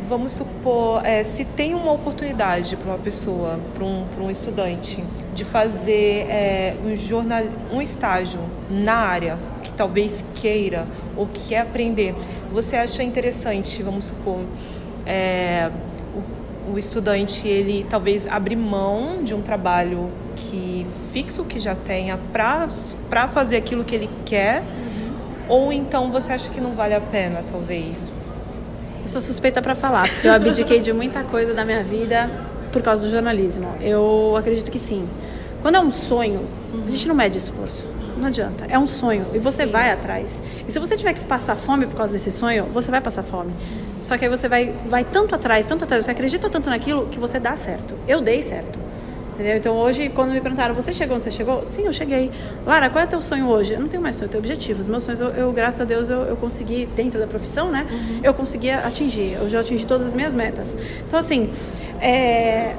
Vamos 0.08 0.32
supor, 0.32 1.04
é, 1.04 1.24
se 1.24 1.44
tem 1.44 1.74
uma 1.74 1.90
oportunidade 1.90 2.76
para 2.76 2.90
uma 2.90 2.98
pessoa, 2.98 3.58
para 3.74 3.84
um, 3.84 4.06
um 4.20 4.30
estudante, 4.30 5.02
de 5.34 5.44
fazer 5.44 6.26
é, 6.30 6.76
um, 6.84 6.96
jornal, 6.96 7.42
um 7.72 7.82
estágio 7.82 8.38
na 8.70 8.94
área 8.94 9.36
que 9.64 9.72
talvez 9.72 10.24
queira 10.36 10.86
ou 11.16 11.26
quer 11.26 11.62
aprender, 11.62 12.14
você 12.52 12.76
acha 12.76 13.02
interessante, 13.02 13.82
vamos 13.82 14.04
supor, 14.06 14.42
é, 15.04 15.72
o, 16.68 16.74
o 16.74 16.78
estudante 16.78 17.48
ele 17.48 17.84
talvez 17.90 18.28
abrir 18.28 18.54
mão 18.54 19.24
de 19.24 19.34
um 19.34 19.42
trabalho 19.42 20.08
que 20.36 20.86
fixo 21.12 21.44
que 21.44 21.58
já 21.58 21.74
tenha 21.74 22.16
para 22.32 23.26
fazer 23.26 23.56
aquilo 23.56 23.82
que 23.82 23.94
ele 23.96 24.10
quer 24.24 24.62
ou 25.48 25.72
então 25.72 26.12
você 26.12 26.32
acha 26.32 26.48
que 26.50 26.60
não 26.60 26.74
vale 26.74 26.94
a 26.94 27.00
pena, 27.00 27.42
talvez? 27.50 28.12
Eu 29.06 29.10
sou 29.10 29.20
suspeita 29.20 29.62
para 29.62 29.76
falar, 29.76 30.08
porque 30.08 30.26
eu 30.26 30.32
abdiquei 30.32 30.80
de 30.80 30.92
muita 30.92 31.22
coisa 31.22 31.54
da 31.54 31.64
minha 31.64 31.80
vida 31.80 32.28
por 32.72 32.82
causa 32.82 33.04
do 33.04 33.08
jornalismo. 33.08 33.72
Eu 33.80 34.34
acredito 34.36 34.68
que 34.68 34.80
sim. 34.80 35.08
Quando 35.62 35.76
é 35.76 35.80
um 35.80 35.92
sonho, 35.92 36.44
a 36.84 36.90
gente 36.90 37.06
não 37.06 37.14
mede 37.14 37.38
esforço. 37.38 37.86
não 38.16 38.26
adianta. 38.26 38.66
É 38.68 38.76
um 38.76 38.84
sonho 38.88 39.24
e 39.32 39.38
você 39.38 39.64
Sim. 39.64 39.70
vai 39.70 39.92
atrás. 39.92 40.42
E 40.66 40.72
se 40.72 40.80
você 40.80 40.96
tiver 40.96 41.12
que 41.14 41.24
passar 41.24 41.54
fome 41.54 41.86
por 41.86 41.94
causa 41.94 42.14
desse 42.14 42.32
sonho, 42.32 42.64
você 42.74 42.90
vai 42.90 43.00
passar 43.00 43.22
fome. 43.22 43.52
Só 44.02 44.18
que 44.18 44.24
aí 44.24 44.28
você 44.28 44.48
vai, 44.48 44.74
vai 44.88 45.04
tanto 45.04 45.36
atrás, 45.36 45.64
tanto 45.66 45.84
atrás, 45.84 46.04
você 46.04 46.10
acredita 46.10 46.50
tanto 46.50 46.68
naquilo 46.68 47.06
que 47.06 47.20
você 47.20 47.38
dá 47.38 47.56
certo. 47.56 47.94
Eu 48.08 48.20
dei 48.20 48.42
certo. 48.42 48.76
Entendeu? 49.36 49.56
Então 49.58 49.76
hoje, 49.76 50.08
quando 50.08 50.32
me 50.32 50.40
perguntaram, 50.40 50.74
você 50.74 50.94
chegou 50.94 51.14
onde 51.14 51.26
você 51.26 51.30
chegou? 51.30 51.62
Sim, 51.66 51.82
eu 51.82 51.92
cheguei. 51.92 52.30
Lara, 52.64 52.88
qual 52.88 53.04
é 53.04 53.06
o 53.06 53.10
teu 53.10 53.20
sonho 53.20 53.46
hoje? 53.46 53.74
Eu 53.74 53.80
não 53.80 53.86
tenho 53.86 54.02
mais 54.02 54.16
sonho, 54.16 54.24
eu 54.24 54.30
tenho 54.30 54.42
objetivos. 54.42 54.88
Meus 54.88 55.04
sonhos, 55.04 55.20
eu, 55.20 55.28
eu 55.28 55.52
graças 55.52 55.78
a 55.82 55.84
Deus, 55.84 56.08
eu, 56.08 56.22
eu, 56.22 56.36
consegui, 56.36 56.86
dentro 56.96 57.20
da 57.20 57.26
profissão, 57.26 57.70
né? 57.70 57.86
Uhum. 57.90 58.20
Eu 58.22 58.32
consegui 58.32 58.70
atingir. 58.70 59.34
Eu 59.34 59.46
já 59.46 59.60
atingi 59.60 59.84
todas 59.84 60.06
as 60.06 60.14
minhas 60.14 60.34
metas. 60.34 60.74
Então, 61.06 61.18
assim, 61.18 61.50
é, 62.00 62.74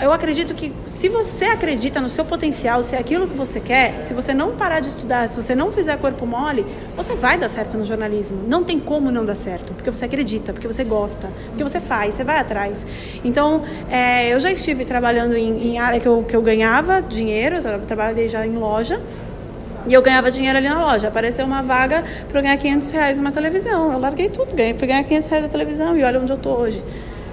eu 0.00 0.12
acredito 0.12 0.54
que 0.54 0.72
se 0.84 1.08
você 1.08 1.44
acredita 1.44 2.00
no 2.00 2.10
seu 2.10 2.24
potencial, 2.24 2.82
se 2.82 2.96
é 2.96 2.98
aquilo 2.98 3.28
que 3.28 3.36
você 3.36 3.60
quer, 3.60 4.02
se 4.02 4.14
você 4.14 4.34
não 4.34 4.52
parar 4.56 4.80
de 4.80 4.88
estudar, 4.88 5.28
se 5.28 5.36
você 5.36 5.54
não 5.54 5.70
fizer 5.70 5.96
corpo 5.98 6.26
mole, 6.26 6.66
você 6.96 7.14
vai 7.14 7.38
dar 7.38 7.48
certo 7.48 7.76
no 7.76 7.84
jornalismo. 7.84 8.42
Não 8.46 8.64
tem 8.64 8.80
como 8.80 9.10
não 9.10 9.24
dar 9.24 9.34
certo, 9.34 9.72
porque 9.74 9.90
você 9.90 10.04
acredita, 10.04 10.52
porque 10.52 10.66
você 10.66 10.82
gosta, 10.82 11.30
porque 11.48 11.62
você 11.62 11.80
faz, 11.80 12.14
você 12.14 12.24
vai 12.24 12.38
atrás. 12.38 12.86
Então, 13.24 13.62
é, 13.90 14.32
eu 14.32 14.40
já 14.40 14.50
estive 14.50 14.84
trabalhando 14.84 15.36
em, 15.36 15.72
em, 15.72 15.78
área 15.78 16.00
que 16.00 16.08
eu, 16.08 16.24
que 16.26 16.34
eu 16.34 16.42
ganhava 16.42 17.00
dinheiro, 17.00 17.56
eu 17.56 17.80
trabalhei 17.80 18.28
já 18.28 18.46
em 18.46 18.56
loja, 18.56 19.00
e 19.86 19.92
eu 19.92 20.02
ganhava 20.02 20.30
dinheiro 20.30 20.58
ali 20.58 20.68
na 20.68 20.84
loja. 20.84 21.08
Apareceu 21.08 21.44
uma 21.44 21.62
vaga 21.62 22.04
para 22.28 22.38
eu 22.38 22.42
ganhar 22.42 22.56
500 22.56 22.90
reais 22.90 23.18
numa 23.18 23.32
televisão. 23.32 23.92
Eu 23.92 23.98
larguei 23.98 24.28
tudo, 24.28 24.54
ganhei, 24.54 24.74
fui 24.74 24.86
ganhar 24.86 25.02
500 25.02 25.28
reais 25.28 25.44
na 25.44 25.50
televisão 25.50 25.96
e 25.96 26.04
olha 26.04 26.20
onde 26.20 26.32
eu 26.32 26.38
tô 26.38 26.50
hoje. 26.50 26.82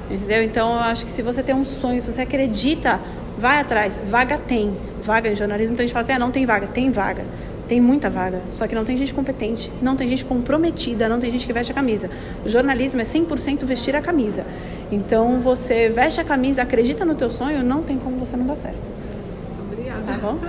Entendeu? 0.09 0.43
Então 0.43 0.73
eu 0.73 0.79
acho 0.79 1.05
que 1.05 1.11
se 1.11 1.21
você 1.21 1.43
tem 1.43 1.53
um 1.53 1.65
sonho, 1.65 2.01
se 2.01 2.11
você 2.11 2.21
acredita, 2.21 2.99
vai 3.37 3.59
atrás. 3.59 3.99
Vaga 4.05 4.37
tem. 4.37 4.75
Vaga 5.01 5.29
em 5.29 5.35
jornalismo, 5.35 5.73
então 5.73 5.83
a 5.83 5.87
gente 5.87 5.93
fala 5.93 6.03
assim, 6.03 6.13
ah, 6.13 6.19
não 6.19 6.31
tem 6.31 6.45
vaga. 6.45 6.67
Tem 6.67 6.91
vaga. 6.91 7.23
Tem 7.69 7.79
muita 7.79 8.09
vaga, 8.09 8.41
só 8.51 8.65
que 8.65 8.73
não 8.73 8.83
tem 8.83 8.97
gente 8.97 9.13
competente, 9.13 9.71
não 9.79 9.95
tem 9.95 10.09
gente 10.09 10.25
comprometida, 10.25 11.07
não 11.07 11.19
tem 11.19 11.29
gente 11.29 11.45
que 11.45 11.53
veste 11.53 11.71
a 11.71 11.75
camisa. 11.75 12.09
O 12.43 12.49
jornalismo 12.49 12.99
é 12.99 13.03
100% 13.03 13.63
vestir 13.63 13.95
a 13.95 14.01
camisa. 14.01 14.43
Então 14.91 15.39
você 15.39 15.87
veste 15.87 16.19
a 16.19 16.23
camisa, 16.23 16.63
acredita 16.63 17.05
no 17.05 17.13
teu 17.13 17.29
sonho, 17.29 17.63
não 17.63 17.83
tem 17.83 17.99
como 17.99 18.17
você 18.17 18.35
não 18.35 18.43
dar 18.43 18.55
certo. 18.55 18.89
Obrigada. 19.71 20.01
Tá 20.03 20.17
bom? 20.17 20.39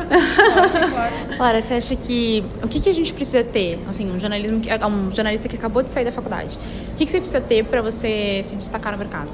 Lara, 1.38 1.60
você 1.60 1.74
acha 1.74 1.94
que 1.94 2.42
o 2.62 2.68
que, 2.68 2.80
que 2.80 2.88
a 2.88 2.94
gente 2.94 3.12
precisa 3.12 3.44
ter? 3.44 3.78
Assim, 3.86 4.10
um 4.10 4.18
jornalismo 4.18 4.56
um 4.56 5.14
jornalista 5.14 5.46
que 5.46 5.56
acabou 5.56 5.82
de 5.82 5.90
sair 5.90 6.06
da 6.06 6.12
faculdade. 6.12 6.58
O 6.94 6.96
que, 6.96 7.04
que 7.04 7.10
você 7.10 7.18
precisa 7.18 7.42
ter 7.42 7.66
para 7.66 7.82
você 7.82 8.40
se 8.42 8.56
destacar 8.56 8.92
no 8.92 8.98
mercado? 8.98 9.28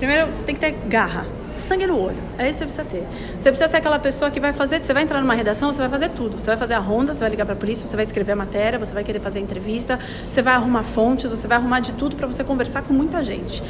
Primeiro, 0.00 0.28
você 0.28 0.46
tem 0.46 0.54
que 0.54 0.60
ter 0.62 0.72
garra, 0.88 1.26
sangue 1.58 1.86
no 1.86 1.98
olho. 1.98 2.16
É 2.38 2.48
isso 2.48 2.64
que 2.64 2.70
você 2.70 2.82
precisa 2.82 2.84
ter. 2.84 3.06
Você 3.38 3.50
precisa 3.50 3.68
ser 3.68 3.76
aquela 3.76 3.98
pessoa 3.98 4.30
que 4.30 4.40
vai 4.40 4.50
fazer, 4.50 4.82
você 4.82 4.94
vai 4.94 5.02
entrar 5.02 5.20
numa 5.20 5.34
redação, 5.34 5.70
você 5.70 5.78
vai 5.78 5.90
fazer 5.90 6.08
tudo. 6.08 6.40
Você 6.40 6.46
vai 6.46 6.56
fazer 6.56 6.72
a 6.72 6.78
ronda, 6.78 7.12
você 7.12 7.20
vai 7.20 7.28
ligar 7.28 7.44
para 7.44 7.54
a 7.54 7.58
polícia, 7.58 7.86
você 7.86 7.94
vai 7.94 8.06
escrever 8.06 8.32
a 8.32 8.36
matéria, 8.36 8.78
você 8.78 8.94
vai 8.94 9.04
querer 9.04 9.20
fazer 9.20 9.40
entrevista, 9.40 10.00
você 10.26 10.40
vai 10.40 10.54
arrumar 10.54 10.84
fontes, 10.84 11.30
você 11.30 11.46
vai 11.46 11.58
arrumar 11.58 11.80
de 11.80 11.92
tudo 11.92 12.16
para 12.16 12.26
você 12.26 12.42
conversar 12.42 12.80
com 12.80 12.94
muita 12.94 13.22
gente 13.22 13.62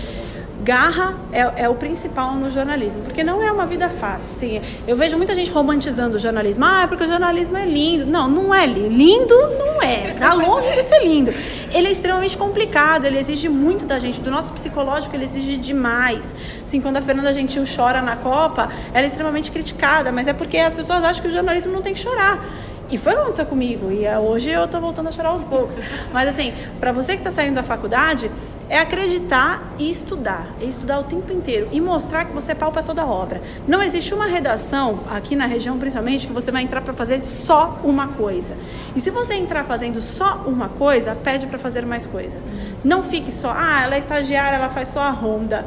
garra 0.70 1.16
é, 1.32 1.64
é, 1.64 1.68
o 1.68 1.74
principal 1.74 2.32
no 2.36 2.48
jornalismo, 2.48 3.02
porque 3.02 3.24
não 3.24 3.42
é 3.42 3.50
uma 3.50 3.66
vida 3.66 3.88
fácil. 3.90 4.36
Assim, 4.36 4.62
eu 4.86 4.96
vejo 4.96 5.16
muita 5.16 5.34
gente 5.34 5.50
romantizando 5.50 6.14
o 6.14 6.18
jornalismo. 6.20 6.64
Ah, 6.64 6.86
porque 6.88 7.02
o 7.02 7.08
jornalismo 7.08 7.58
é 7.58 7.66
lindo. 7.66 8.06
Não, 8.06 8.30
não 8.30 8.54
é 8.54 8.66
lindo. 8.66 8.88
Lindo 8.88 9.34
não 9.58 9.82
é. 9.82 10.12
Tá 10.16 10.32
longe 10.32 10.70
de 10.70 10.82
ser 10.82 11.02
lindo. 11.02 11.34
Ele 11.74 11.88
é 11.88 11.90
extremamente 11.90 12.38
complicado, 12.38 13.04
ele 13.04 13.18
exige 13.18 13.48
muito 13.48 13.84
da 13.84 13.98
gente. 13.98 14.20
Do 14.20 14.30
nosso 14.30 14.52
psicológico, 14.52 15.16
ele 15.16 15.24
exige 15.24 15.56
demais. 15.56 16.32
Assim, 16.64 16.80
quando 16.80 16.98
a 16.98 17.02
Fernanda 17.02 17.32
Gentil 17.32 17.64
chora 17.64 18.00
na 18.00 18.14
Copa, 18.14 18.70
ela 18.94 19.02
é 19.02 19.08
extremamente 19.08 19.50
criticada, 19.50 20.12
mas 20.12 20.28
é 20.28 20.32
porque 20.32 20.56
as 20.58 20.72
pessoas 20.72 21.02
acham 21.02 21.20
que 21.20 21.28
o 21.30 21.32
jornalismo 21.32 21.72
não 21.72 21.82
tem 21.82 21.94
que 21.94 21.98
chorar. 21.98 22.38
E 22.92 22.96
foi 22.96 23.12
o 23.12 23.16
que 23.16 23.22
aconteceu 23.22 23.46
comigo. 23.46 23.90
E 23.90 24.04
é, 24.04 24.16
hoje 24.18 24.50
eu 24.50 24.68
tô 24.68 24.78
voltando 24.78 25.08
a 25.08 25.12
chorar 25.12 25.30
aos 25.30 25.42
poucos. 25.42 25.80
Mas 26.12 26.28
assim, 26.28 26.52
para 26.78 26.92
você 26.92 27.14
que 27.14 27.18
está 27.18 27.30
saindo 27.32 27.56
da 27.56 27.64
faculdade, 27.64 28.30
é 28.70 28.78
acreditar 28.78 29.74
e 29.78 29.90
estudar. 29.90 30.46
É 30.60 30.64
estudar 30.64 31.00
o 31.00 31.02
tempo 31.02 31.32
inteiro 31.32 31.68
e 31.72 31.80
mostrar 31.80 32.24
que 32.24 32.32
você 32.32 32.54
palpa 32.54 32.84
toda 32.84 33.02
a 33.02 33.06
obra. 33.06 33.42
Não 33.66 33.82
existe 33.82 34.14
uma 34.14 34.26
redação, 34.26 35.00
aqui 35.10 35.34
na 35.34 35.44
região 35.44 35.76
principalmente, 35.76 36.28
que 36.28 36.32
você 36.32 36.52
vai 36.52 36.62
entrar 36.62 36.80
para 36.80 36.94
fazer 36.94 37.24
só 37.24 37.80
uma 37.82 38.08
coisa. 38.08 38.56
E 38.94 39.00
se 39.00 39.10
você 39.10 39.34
entrar 39.34 39.64
fazendo 39.64 40.00
só 40.00 40.44
uma 40.46 40.68
coisa, 40.68 41.16
pede 41.16 41.48
para 41.48 41.58
fazer 41.58 41.84
mais 41.84 42.06
coisa. 42.06 42.40
Não 42.84 43.02
fique 43.02 43.32
só, 43.32 43.52
ah, 43.54 43.82
ela 43.82 43.96
é 43.96 43.98
estagiária, 43.98 44.56
ela 44.56 44.68
faz 44.68 44.88
só 44.88 45.00
a 45.00 45.10
ronda. 45.10 45.66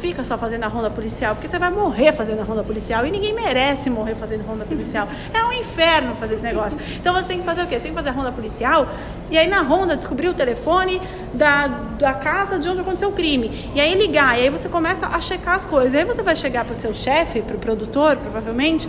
Não 0.00 0.08
fica 0.08 0.24
só 0.24 0.38
fazendo 0.38 0.64
a 0.64 0.66
ronda 0.66 0.88
policial, 0.88 1.34
porque 1.34 1.46
você 1.46 1.58
vai 1.58 1.70
morrer 1.70 2.10
fazendo 2.14 2.40
a 2.40 2.42
ronda 2.42 2.64
policial 2.64 3.04
e 3.04 3.10
ninguém 3.10 3.34
merece 3.34 3.90
morrer 3.90 4.14
fazendo 4.14 4.46
ronda 4.46 4.64
policial. 4.64 5.06
É 5.34 5.44
um 5.44 5.52
inferno 5.52 6.14
fazer 6.16 6.34
esse 6.34 6.42
negócio. 6.42 6.78
Então 6.96 7.12
você 7.12 7.28
tem 7.28 7.38
que 7.40 7.44
fazer 7.44 7.62
o 7.62 7.66
quê? 7.66 7.74
Você 7.74 7.82
tem 7.82 7.90
que 7.90 7.96
fazer 7.96 8.08
a 8.08 8.12
ronda 8.12 8.32
policial 8.32 8.88
e 9.30 9.36
aí 9.36 9.46
na 9.46 9.60
ronda 9.60 9.94
descobrir 9.94 10.28
o 10.28 10.34
telefone 10.34 11.00
da, 11.34 11.66
da 11.66 12.14
casa 12.14 12.58
de 12.58 12.68
onde 12.68 12.80
aconteceu 12.80 13.10
o 13.10 13.12
crime. 13.12 13.70
E 13.74 13.80
aí 13.80 13.94
ligar, 13.94 14.38
e 14.38 14.42
aí 14.42 14.50
você 14.50 14.68
começa 14.68 15.06
a 15.06 15.20
checar 15.20 15.54
as 15.54 15.66
coisas. 15.66 15.92
E 15.92 15.98
aí 15.98 16.04
você 16.04 16.22
vai 16.22 16.34
chegar 16.34 16.64
para 16.64 16.72
o 16.72 16.76
seu 16.76 16.94
chefe, 16.94 17.42
para 17.42 17.56
o 17.56 17.58
produtor, 17.58 18.16
provavelmente, 18.16 18.88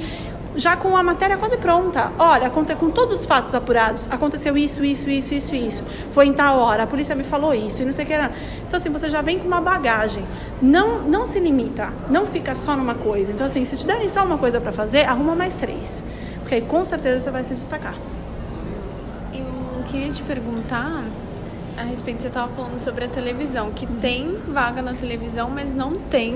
já 0.56 0.76
com 0.76 0.96
a 0.96 1.04
matéria 1.04 1.38
quase 1.38 1.58
pronta. 1.58 2.12
Olha, 2.18 2.50
com 2.50 2.90
todos 2.90 3.14
os 3.14 3.26
fatos 3.26 3.56
apurados, 3.56 4.08
aconteceu 4.12 4.58
isso, 4.58 4.84
isso, 4.84 5.10
isso, 5.10 5.34
isso, 5.34 5.56
isso. 5.56 5.84
Foi 6.12 6.28
em 6.28 6.34
tal 6.34 6.58
hora, 6.60 6.84
a 6.84 6.88
polícia 6.88 7.16
me 7.16 7.24
falou 7.24 7.54
isso 7.54 7.82
e 7.82 7.86
não 7.86 7.94
sei 7.94 8.06
o 8.06 8.08
que 8.08 8.14
era. 8.14 8.32
Então, 8.68 8.78
assim, 8.78 8.90
você 8.90 9.10
já 9.10 9.22
vem 9.22 9.40
com 9.40 9.48
uma 9.48 9.62
bagagem. 9.62 10.26
Não, 10.62 11.00
não 11.00 11.26
se 11.26 11.40
limita, 11.40 11.92
não 12.10 12.26
fica 12.26 12.54
só 12.54 12.76
numa 12.76 12.96
coisa. 12.96 13.32
Então, 13.32 13.46
assim, 13.46 13.66
se 13.66 13.78
te 13.78 13.88
derem 13.88 14.10
só 14.10 14.24
uma 14.24 14.38
coisa 14.38 14.60
para 14.60 14.72
fazer, 14.72 15.06
arruma 15.06 15.36
mais 15.36 15.56
três. 15.56 16.04
Porque 16.40 16.56
aí 16.56 16.62
com 16.62 16.84
certeza 16.84 17.20
você 17.20 17.32
vai 17.32 17.44
se 17.44 17.54
destacar. 17.54 17.96
Eu 19.34 19.84
queria 19.86 20.12
te 20.12 20.22
perguntar 20.24 21.04
a 21.78 21.84
respeito, 21.84 22.22
você 22.22 22.28
estava 22.28 22.52
falando 22.54 22.78
sobre 22.80 23.06
a 23.06 23.08
televisão, 23.08 23.72
que 23.72 23.88
tem 23.88 24.38
vaga 24.48 24.82
na 24.82 24.94
televisão, 24.94 25.50
mas 25.50 25.74
não 25.74 25.96
tem 25.96 26.36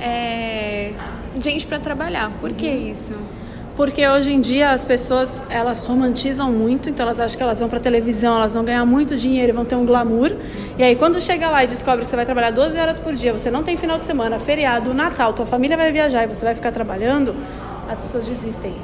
é, 0.00 0.92
gente 1.40 1.66
para 1.66 1.78
trabalhar. 1.78 2.32
Por 2.40 2.52
que 2.52 2.68
uhum. 2.68 2.90
isso? 2.90 3.12
Porque 3.80 4.06
hoje 4.06 4.30
em 4.30 4.42
dia 4.42 4.72
as 4.72 4.84
pessoas 4.84 5.42
elas 5.48 5.80
romantizam 5.80 6.52
muito, 6.52 6.90
então 6.90 7.06
elas 7.06 7.18
acham 7.18 7.34
que 7.34 7.42
elas 7.42 7.60
vão 7.60 7.66
para 7.70 7.80
televisão, 7.80 8.36
elas 8.36 8.52
vão 8.52 8.62
ganhar 8.62 8.84
muito 8.84 9.16
dinheiro, 9.16 9.54
vão 9.54 9.64
ter 9.64 9.74
um 9.74 9.86
glamour. 9.86 10.32
E 10.76 10.82
aí 10.82 10.94
quando 10.94 11.18
chega 11.18 11.48
lá 11.48 11.64
e 11.64 11.66
descobre 11.66 12.02
que 12.02 12.10
você 12.10 12.14
vai 12.14 12.26
trabalhar 12.26 12.50
12 12.50 12.78
horas 12.78 12.98
por 12.98 13.14
dia, 13.14 13.32
você 13.32 13.50
não 13.50 13.62
tem 13.62 13.78
final 13.78 13.96
de 13.96 14.04
semana, 14.04 14.38
feriado, 14.38 14.92
Natal, 14.92 15.32
tua 15.32 15.46
família 15.46 15.78
vai 15.78 15.90
viajar 15.90 16.24
e 16.24 16.26
você 16.26 16.44
vai 16.44 16.54
ficar 16.54 16.72
trabalhando, 16.72 17.34
as 17.88 18.02
pessoas 18.02 18.26
desistem. 18.26 18.74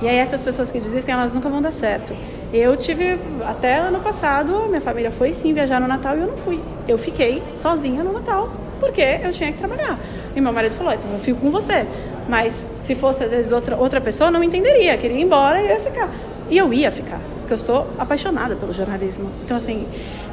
E 0.00 0.08
aí 0.08 0.16
essas 0.16 0.40
pessoas 0.40 0.72
que 0.72 0.80
desistem, 0.80 1.12
elas 1.12 1.34
nunca 1.34 1.50
vão 1.50 1.60
dar 1.60 1.70
certo. 1.70 2.16
Eu 2.54 2.74
tive 2.78 3.18
até 3.46 3.80
ano 3.80 4.00
passado, 4.00 4.64
minha 4.66 4.80
família 4.80 5.10
foi 5.10 5.34
sim 5.34 5.52
viajar 5.52 5.78
no 5.78 5.86
Natal 5.86 6.16
e 6.16 6.20
eu 6.22 6.28
não 6.28 6.38
fui. 6.38 6.58
Eu 6.88 6.96
fiquei 6.96 7.42
sozinha 7.54 8.02
no 8.02 8.14
Natal, 8.14 8.48
porque 8.80 9.02
eu 9.22 9.30
tinha 9.30 9.52
que 9.52 9.58
trabalhar. 9.58 9.98
E 10.34 10.40
meu 10.40 10.54
marido 10.54 10.74
falou: 10.74 10.94
então 10.94 11.12
eu 11.12 11.18
fico 11.18 11.38
com 11.38 11.50
você. 11.50 11.86
Mas 12.28 12.68
se 12.76 12.94
fosse 12.94 13.24
às 13.24 13.30
vezes 13.30 13.52
outra, 13.52 13.76
outra 13.76 14.00
pessoa, 14.00 14.30
não 14.30 14.42
entenderia, 14.42 14.96
queria 14.96 15.18
ir 15.18 15.22
embora 15.22 15.60
e 15.60 15.66
eu 15.66 15.70
ia 15.70 15.80
ficar. 15.80 16.10
E 16.50 16.58
eu 16.58 16.72
ia 16.72 16.92
ficar, 16.92 17.20
porque 17.38 17.54
eu 17.54 17.58
sou 17.58 17.86
apaixonada 17.98 18.54
pelo 18.56 18.72
jornalismo. 18.72 19.30
Então, 19.44 19.56
assim, 19.56 19.86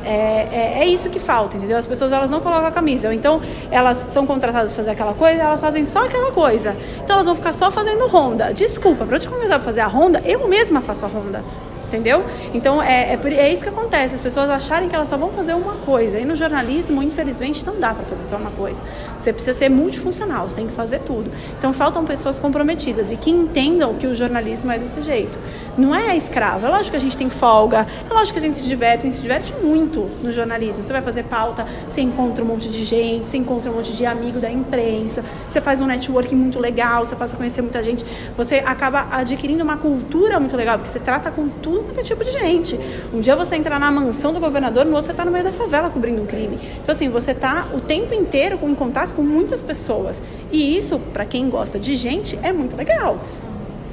é, 0.04 0.48
é, 0.52 0.78
é, 0.80 0.86
isso 0.86 1.10
que 1.10 1.20
falta, 1.20 1.58
entendeu? 1.58 1.78
As 1.78 1.86
pessoas 1.86 2.12
elas 2.12 2.30
não 2.30 2.40
colocam 2.40 2.68
a 2.68 2.72
camisa. 2.72 3.14
Então, 3.14 3.42
elas 3.72 3.98
são 4.10 4.26
contratadas 4.26 4.72
para 4.72 4.78
fazer 4.78 4.92
aquela 4.92 5.14
coisa, 5.14 5.42
elas 5.42 5.62
fazem 5.62 5.86
só 5.86 6.06
aquela 6.06 6.32
coisa. 6.32 6.76
Então, 7.04 7.16
elas 7.16 7.26
vão 7.26 7.36
ficar 7.36 7.54
só 7.54 7.72
fazendo 7.72 8.08
ronda. 8.08 8.54
Desculpa, 8.54 9.06
para 9.06 9.18
eu 9.18 9.20
te 9.20 9.30
convidar 9.30 9.56
para 9.56 9.66
fazer 9.66 9.82
a 9.82 9.88
ronda, 9.88 10.22
eu 10.26 10.48
mesma 10.48 10.82
faço 10.82 11.06
a 11.06 11.08
ronda 11.08 11.44
entendeu? 11.90 12.24
Então 12.54 12.82
é, 12.82 13.14
é, 13.14 13.34
é, 13.34 13.52
isso 13.52 13.64
que 13.64 13.70
acontece, 13.70 14.14
as 14.14 14.22
pessoas 14.22 14.50
acharem 14.50 14.88
que 14.88 14.96
elas 14.96 15.08
só 15.08 15.18
vão 15.18 15.30
fazer 15.32 15.54
uma 15.54 15.74
coisa. 15.78 16.20
E 16.20 16.26
no 16.26 16.36
jornalismo, 16.36 17.02
infelizmente, 17.02 17.66
não 17.66 17.80
dá 17.80 17.94
para 17.94 18.06
fazer 18.06 18.24
só 18.24 18.38
uma 18.38 18.52
coisa. 18.52 18.80
Você 19.20 19.34
precisa 19.34 19.58
ser 19.58 19.70
multifuncional, 19.70 20.48
você 20.48 20.56
tem 20.56 20.68
que 20.68 20.74
fazer 20.74 21.00
tudo. 21.00 21.30
Então 21.58 21.74
faltam 21.74 22.06
pessoas 22.06 22.40
comprometidas 22.40 23.12
e 23.12 23.18
que 23.18 23.30
entendam 23.30 23.94
que 23.96 24.08
o 24.08 24.16
jornalismo 24.16 24.72
é 24.72 24.80
desse 24.80 25.02
jeito. 25.02 25.38
Não 25.78 25.94
é 25.94 26.16
escravo, 26.16 26.66
é 26.66 26.70
lógico 26.70 26.92
que 26.92 26.98
a 26.98 27.02
gente 27.02 27.18
tem 27.18 27.30
folga, 27.30 27.86
é 28.10 28.14
lógico 28.14 28.40
que 28.40 28.40
a 28.40 28.48
gente 28.48 28.58
se 28.58 28.66
diverte, 28.66 29.00
a 29.00 29.02
gente 29.02 29.16
se 29.16 29.22
diverte 29.22 29.54
muito 29.62 30.10
no 30.24 30.32
jornalismo. 30.32 30.86
Você 30.86 30.94
vai 30.94 31.02
fazer 31.02 31.24
pauta, 31.26 31.68
você 31.88 32.00
encontra 32.00 32.44
um 32.44 32.48
monte 32.48 32.70
de 32.70 32.84
gente, 32.86 33.28
você 33.28 33.38
encontra 33.38 33.70
um 33.70 33.76
monte 33.76 33.92
de 33.92 34.06
amigo 34.06 34.40
da 34.40 34.50
imprensa, 34.50 35.24
você 35.48 35.60
faz 35.60 35.82
um 35.82 35.86
networking 35.86 36.36
muito 36.36 36.58
legal, 36.58 37.06
você 37.06 37.16
passa 37.16 37.36
a 37.36 37.38
conhecer 37.38 37.62
muita 37.62 37.84
gente, 37.84 38.06
você 38.38 38.64
acaba 38.66 39.08
adquirindo 39.12 39.64
uma 39.64 39.76
cultura 39.76 40.40
muito 40.40 40.56
legal, 40.56 40.78
porque 40.78 40.92
você 40.92 41.00
trata 41.00 41.30
com 41.30 41.50
tudo 41.50 41.84
quanto 41.84 42.00
é 42.00 42.04
tipo 42.04 42.24
de 42.24 42.32
gente. 42.32 42.80
Um 43.14 43.20
dia 43.20 43.36
você 43.36 43.58
entrar 43.58 43.80
na 43.80 43.92
mansão 43.92 44.32
do 44.32 44.40
governador, 44.40 44.86
no 44.86 44.92
outro 44.92 45.08
você 45.08 45.12
está 45.12 45.26
no 45.26 45.32
meio 45.32 45.44
da 45.44 45.52
favela 45.52 45.90
cobrindo 45.90 46.22
um 46.22 46.26
crime. 46.26 46.58
Então, 46.82 46.94
assim, 46.94 47.10
você 47.10 47.32
está 47.32 47.68
o 47.74 47.82
tempo 47.82 48.14
inteiro 48.14 48.58
em 48.62 48.76
contato 48.76 49.09
com 49.14 49.22
muitas 49.22 49.64
pessoas. 49.64 50.22
E 50.52 50.78
isso, 50.78 51.00
para 51.14 51.26
quem 51.26 51.50
gosta 51.50 51.80
de 51.80 51.96
gente, 51.96 52.38
é 52.42 52.52
muito 52.52 52.76
legal. 52.76 53.20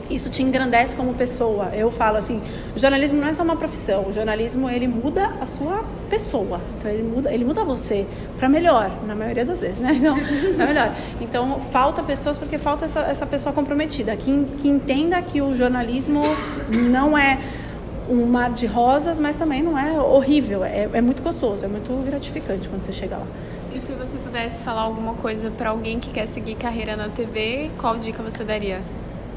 isso 0.08 0.30
te 0.30 0.42
engrandece 0.42 0.94
como 0.94 1.14
pessoa. 1.14 1.70
Eu 1.74 1.90
falo 1.90 2.16
assim, 2.16 2.40
o 2.74 2.78
jornalismo 2.78 3.20
não 3.20 3.28
é 3.28 3.32
só 3.34 3.42
uma 3.42 3.56
profissão, 3.56 4.06
o 4.08 4.12
jornalismo 4.12 4.70
ele 4.70 4.86
muda 4.86 5.32
a 5.40 5.46
sua 5.46 5.84
pessoa. 6.08 6.60
Então 6.78 6.90
ele 6.90 7.02
muda, 7.02 7.32
ele 7.32 7.44
muda 7.44 7.64
você 7.64 8.06
para 8.38 8.48
melhor, 8.48 8.90
na 9.06 9.14
maioria 9.14 9.44
das 9.44 9.60
vezes, 9.60 9.80
né? 9.80 9.92
Então, 9.98 10.16
é 10.16 10.66
melhor. 10.66 10.92
Então 11.20 11.60
falta 11.72 12.02
pessoas 12.02 12.38
porque 12.38 12.58
falta 12.58 12.84
essa, 12.84 13.00
essa 13.00 13.26
pessoa 13.26 13.52
comprometida, 13.52 14.14
que, 14.16 14.46
que 14.58 14.68
entenda 14.68 15.20
que 15.22 15.42
o 15.42 15.54
jornalismo 15.54 16.22
não 16.70 17.18
é 17.18 17.38
um 18.08 18.24
mar 18.26 18.52
de 18.52 18.66
rosas, 18.66 19.18
mas 19.18 19.36
também 19.36 19.62
não 19.62 19.78
é 19.78 19.92
horrível, 20.00 20.64
é, 20.64 20.88
é 20.92 21.00
muito 21.00 21.22
gostoso, 21.22 21.64
é 21.64 21.68
muito 21.68 21.90
gratificante 22.06 22.68
quando 22.68 22.84
você 22.84 22.92
chega 22.92 23.16
lá. 23.16 23.26
Se 24.06 24.12
você 24.12 24.18
pudesse 24.18 24.62
falar 24.62 24.82
alguma 24.82 25.14
coisa 25.14 25.50
para 25.50 25.70
alguém 25.70 25.98
que 25.98 26.10
quer 26.10 26.28
seguir 26.28 26.54
carreira 26.54 26.96
na 26.96 27.08
TV, 27.08 27.72
qual 27.76 27.96
dica 27.96 28.22
você 28.22 28.44
daria? 28.44 28.80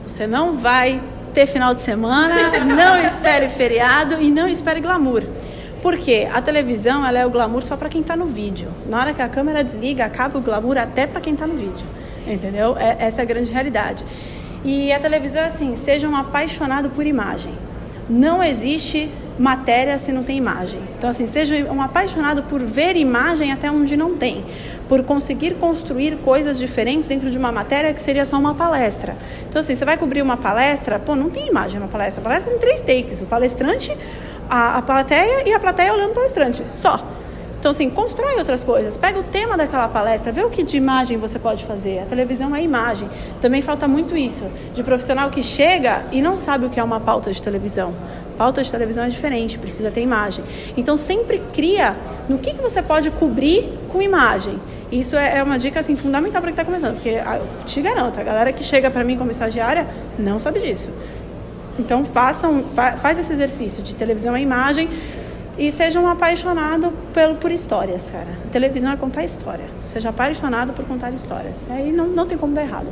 Você 0.06 0.28
não 0.28 0.56
vai 0.58 1.02
ter 1.34 1.48
final 1.48 1.74
de 1.74 1.82
semana, 1.82 2.64
não 2.64 3.04
espere 3.04 3.50
feriado 3.50 4.22
e 4.22 4.30
não 4.30 4.48
espere 4.48 4.80
glamour. 4.80 5.24
Porque 5.82 6.28
a 6.32 6.40
televisão 6.40 7.04
ela 7.04 7.18
é 7.18 7.26
o 7.26 7.32
glamour 7.32 7.64
só 7.64 7.76
para 7.76 7.90
quem 7.90 8.02
está 8.02 8.16
no 8.16 8.28
vídeo. 8.28 8.72
Na 8.88 9.00
hora 9.00 9.14
que 9.14 9.24
a 9.24 9.28
câmera 9.28 9.64
desliga, 9.64 10.06
acaba 10.06 10.38
o 10.38 10.42
glamour 10.42 10.78
até 10.78 11.08
para 11.08 11.20
quem 11.20 11.34
está 11.34 11.48
no 11.48 11.56
vídeo. 11.56 11.88
Entendeu? 12.28 12.78
É, 12.78 12.98
essa 13.00 13.22
é 13.22 13.24
a 13.24 13.26
grande 13.26 13.52
realidade. 13.52 14.06
E 14.64 14.94
a 14.94 15.00
televisão 15.00 15.42
é 15.42 15.46
assim: 15.48 15.76
seja 15.76 16.08
um 16.08 16.16
apaixonado 16.16 16.92
por 16.92 17.08
imagem. 17.08 17.54
Não 18.10 18.44
existe 18.44 19.12
matéria 19.38 19.98
se 19.98 20.12
não 20.12 20.24
tem 20.24 20.38
imagem. 20.38 20.82
Então, 20.98 21.10
assim, 21.10 21.26
seja 21.26 21.56
um 21.72 21.82
apaixonado 21.82 22.44
por 22.44 22.60
ver 22.60 22.96
imagem 22.98 23.52
até 23.52 23.72
onde 23.72 23.96
não 23.96 24.18
tem, 24.18 24.44
por 24.88 25.04
conseguir 25.04 25.56
construir 25.56 26.18
coisas 26.18 26.58
diferentes 26.58 27.08
dentro 27.08 27.30
de 27.30 27.38
uma 27.38 27.52
matéria 27.52 27.94
que 27.94 28.02
seria 28.02 28.26
só 28.26 28.38
uma 28.38 28.56
palestra. 28.56 29.16
Então, 29.48 29.60
assim, 29.60 29.76
você 29.76 29.86
vai 29.86 29.98
cobrir 29.98 30.22
uma 30.22 30.36
palestra, 30.36 31.00
pô, 31.00 31.16
não 31.16 31.30
tem 31.30 31.48
imagem 31.48 31.80
na 31.80 31.88
palestra. 31.88 32.22
A 32.22 32.24
palestra 32.24 32.52
tem 32.52 32.60
três 32.60 32.82
takes: 32.82 33.22
o 33.22 33.26
palestrante, 33.26 33.96
a, 34.50 34.80
a 34.80 34.82
plateia 34.82 35.48
e 35.48 35.54
a 35.54 35.60
plateia 35.60 35.94
olhando 35.94 36.12
o 36.12 36.16
palestrante. 36.16 36.64
Só. 36.72 37.19
Então, 37.60 37.72
assim, 37.72 37.90
constrói 37.90 38.38
outras 38.38 38.64
coisas. 38.64 38.96
Pega 38.96 39.20
o 39.20 39.24
tema 39.24 39.58
daquela 39.58 39.90
palestra, 39.90 40.32
vê 40.32 40.44
o 40.44 40.50
que 40.50 40.64
de 40.64 40.78
imagem 40.78 41.18
você 41.18 41.38
pode 41.38 41.66
fazer. 41.66 42.00
A 42.00 42.06
televisão 42.06 42.56
é 42.56 42.64
imagem. 42.64 43.10
Também 43.42 43.62
falta 43.62 43.88
muito 43.88 44.16
isso, 44.16 44.46
de 44.74 44.82
profissional 44.82 45.30
que 45.30 45.44
chega 45.44 46.06
e 46.12 46.22
não 46.22 46.38
sabe 46.38 46.66
o 46.66 46.70
que 46.70 46.80
é 46.80 46.84
uma 46.84 47.00
pauta 47.00 47.32
de 47.32 47.42
televisão 47.42 47.94
pauta 48.40 48.64
de 48.64 48.72
televisão 48.72 49.04
é 49.04 49.10
diferente, 49.10 49.60
precisa 49.60 49.92
ter 49.92 50.00
imagem. 50.00 50.46
Então 50.78 50.96
sempre 50.96 51.44
cria 51.52 51.98
no 52.30 52.38
que, 52.38 52.54
que 52.54 52.62
você 52.62 52.82
pode 52.82 53.12
cobrir 53.12 53.70
com 53.92 54.02
imagem. 54.02 54.58
Isso 54.90 55.18
é, 55.18 55.40
é 55.40 55.44
uma 55.44 55.60
dica 55.60 55.82
assim, 55.82 55.98
fundamental 55.98 56.42
para 56.42 56.50
quem 56.50 56.62
está 56.62 56.64
começando, 56.64 56.94
porque 56.94 57.18
ah, 57.18 57.42
te 57.66 57.82
garanto, 57.82 58.18
a 58.18 58.24
galera 58.24 58.54
que 58.54 58.64
chega 58.64 58.90
para 58.90 59.04
mim 59.04 59.18
como 59.18 59.30
estagiária 59.30 59.86
não 60.18 60.40
sabe 60.40 60.62
disso. 60.62 60.90
Então 61.78 62.06
façam, 62.06 62.64
fa, 62.74 62.94
faz 62.94 63.20
esse 63.20 63.34
exercício 63.34 63.84
de 63.84 63.94
televisão 63.94 64.38
e 64.38 64.42
imagem 64.42 64.90
e 65.60 65.72
seja 65.74 66.00
um 66.00 66.08
apaixonado 66.08 66.92
pelo, 67.14 67.36
por 67.36 67.52
histórias, 67.52 68.10
cara. 68.10 68.30
A 68.48 68.50
televisão 68.50 68.92
é 68.92 68.96
contar 68.96 69.26
história. 69.26 69.66
Seja 69.92 70.10
apaixonado 70.10 70.72
por 70.72 70.86
contar 70.86 71.12
histórias. 71.12 71.68
Aí 71.70 71.92
não, 71.92 72.08
não 72.08 72.26
tem 72.26 72.38
como 72.38 72.54
dar 72.54 72.64
errado. 72.64 72.88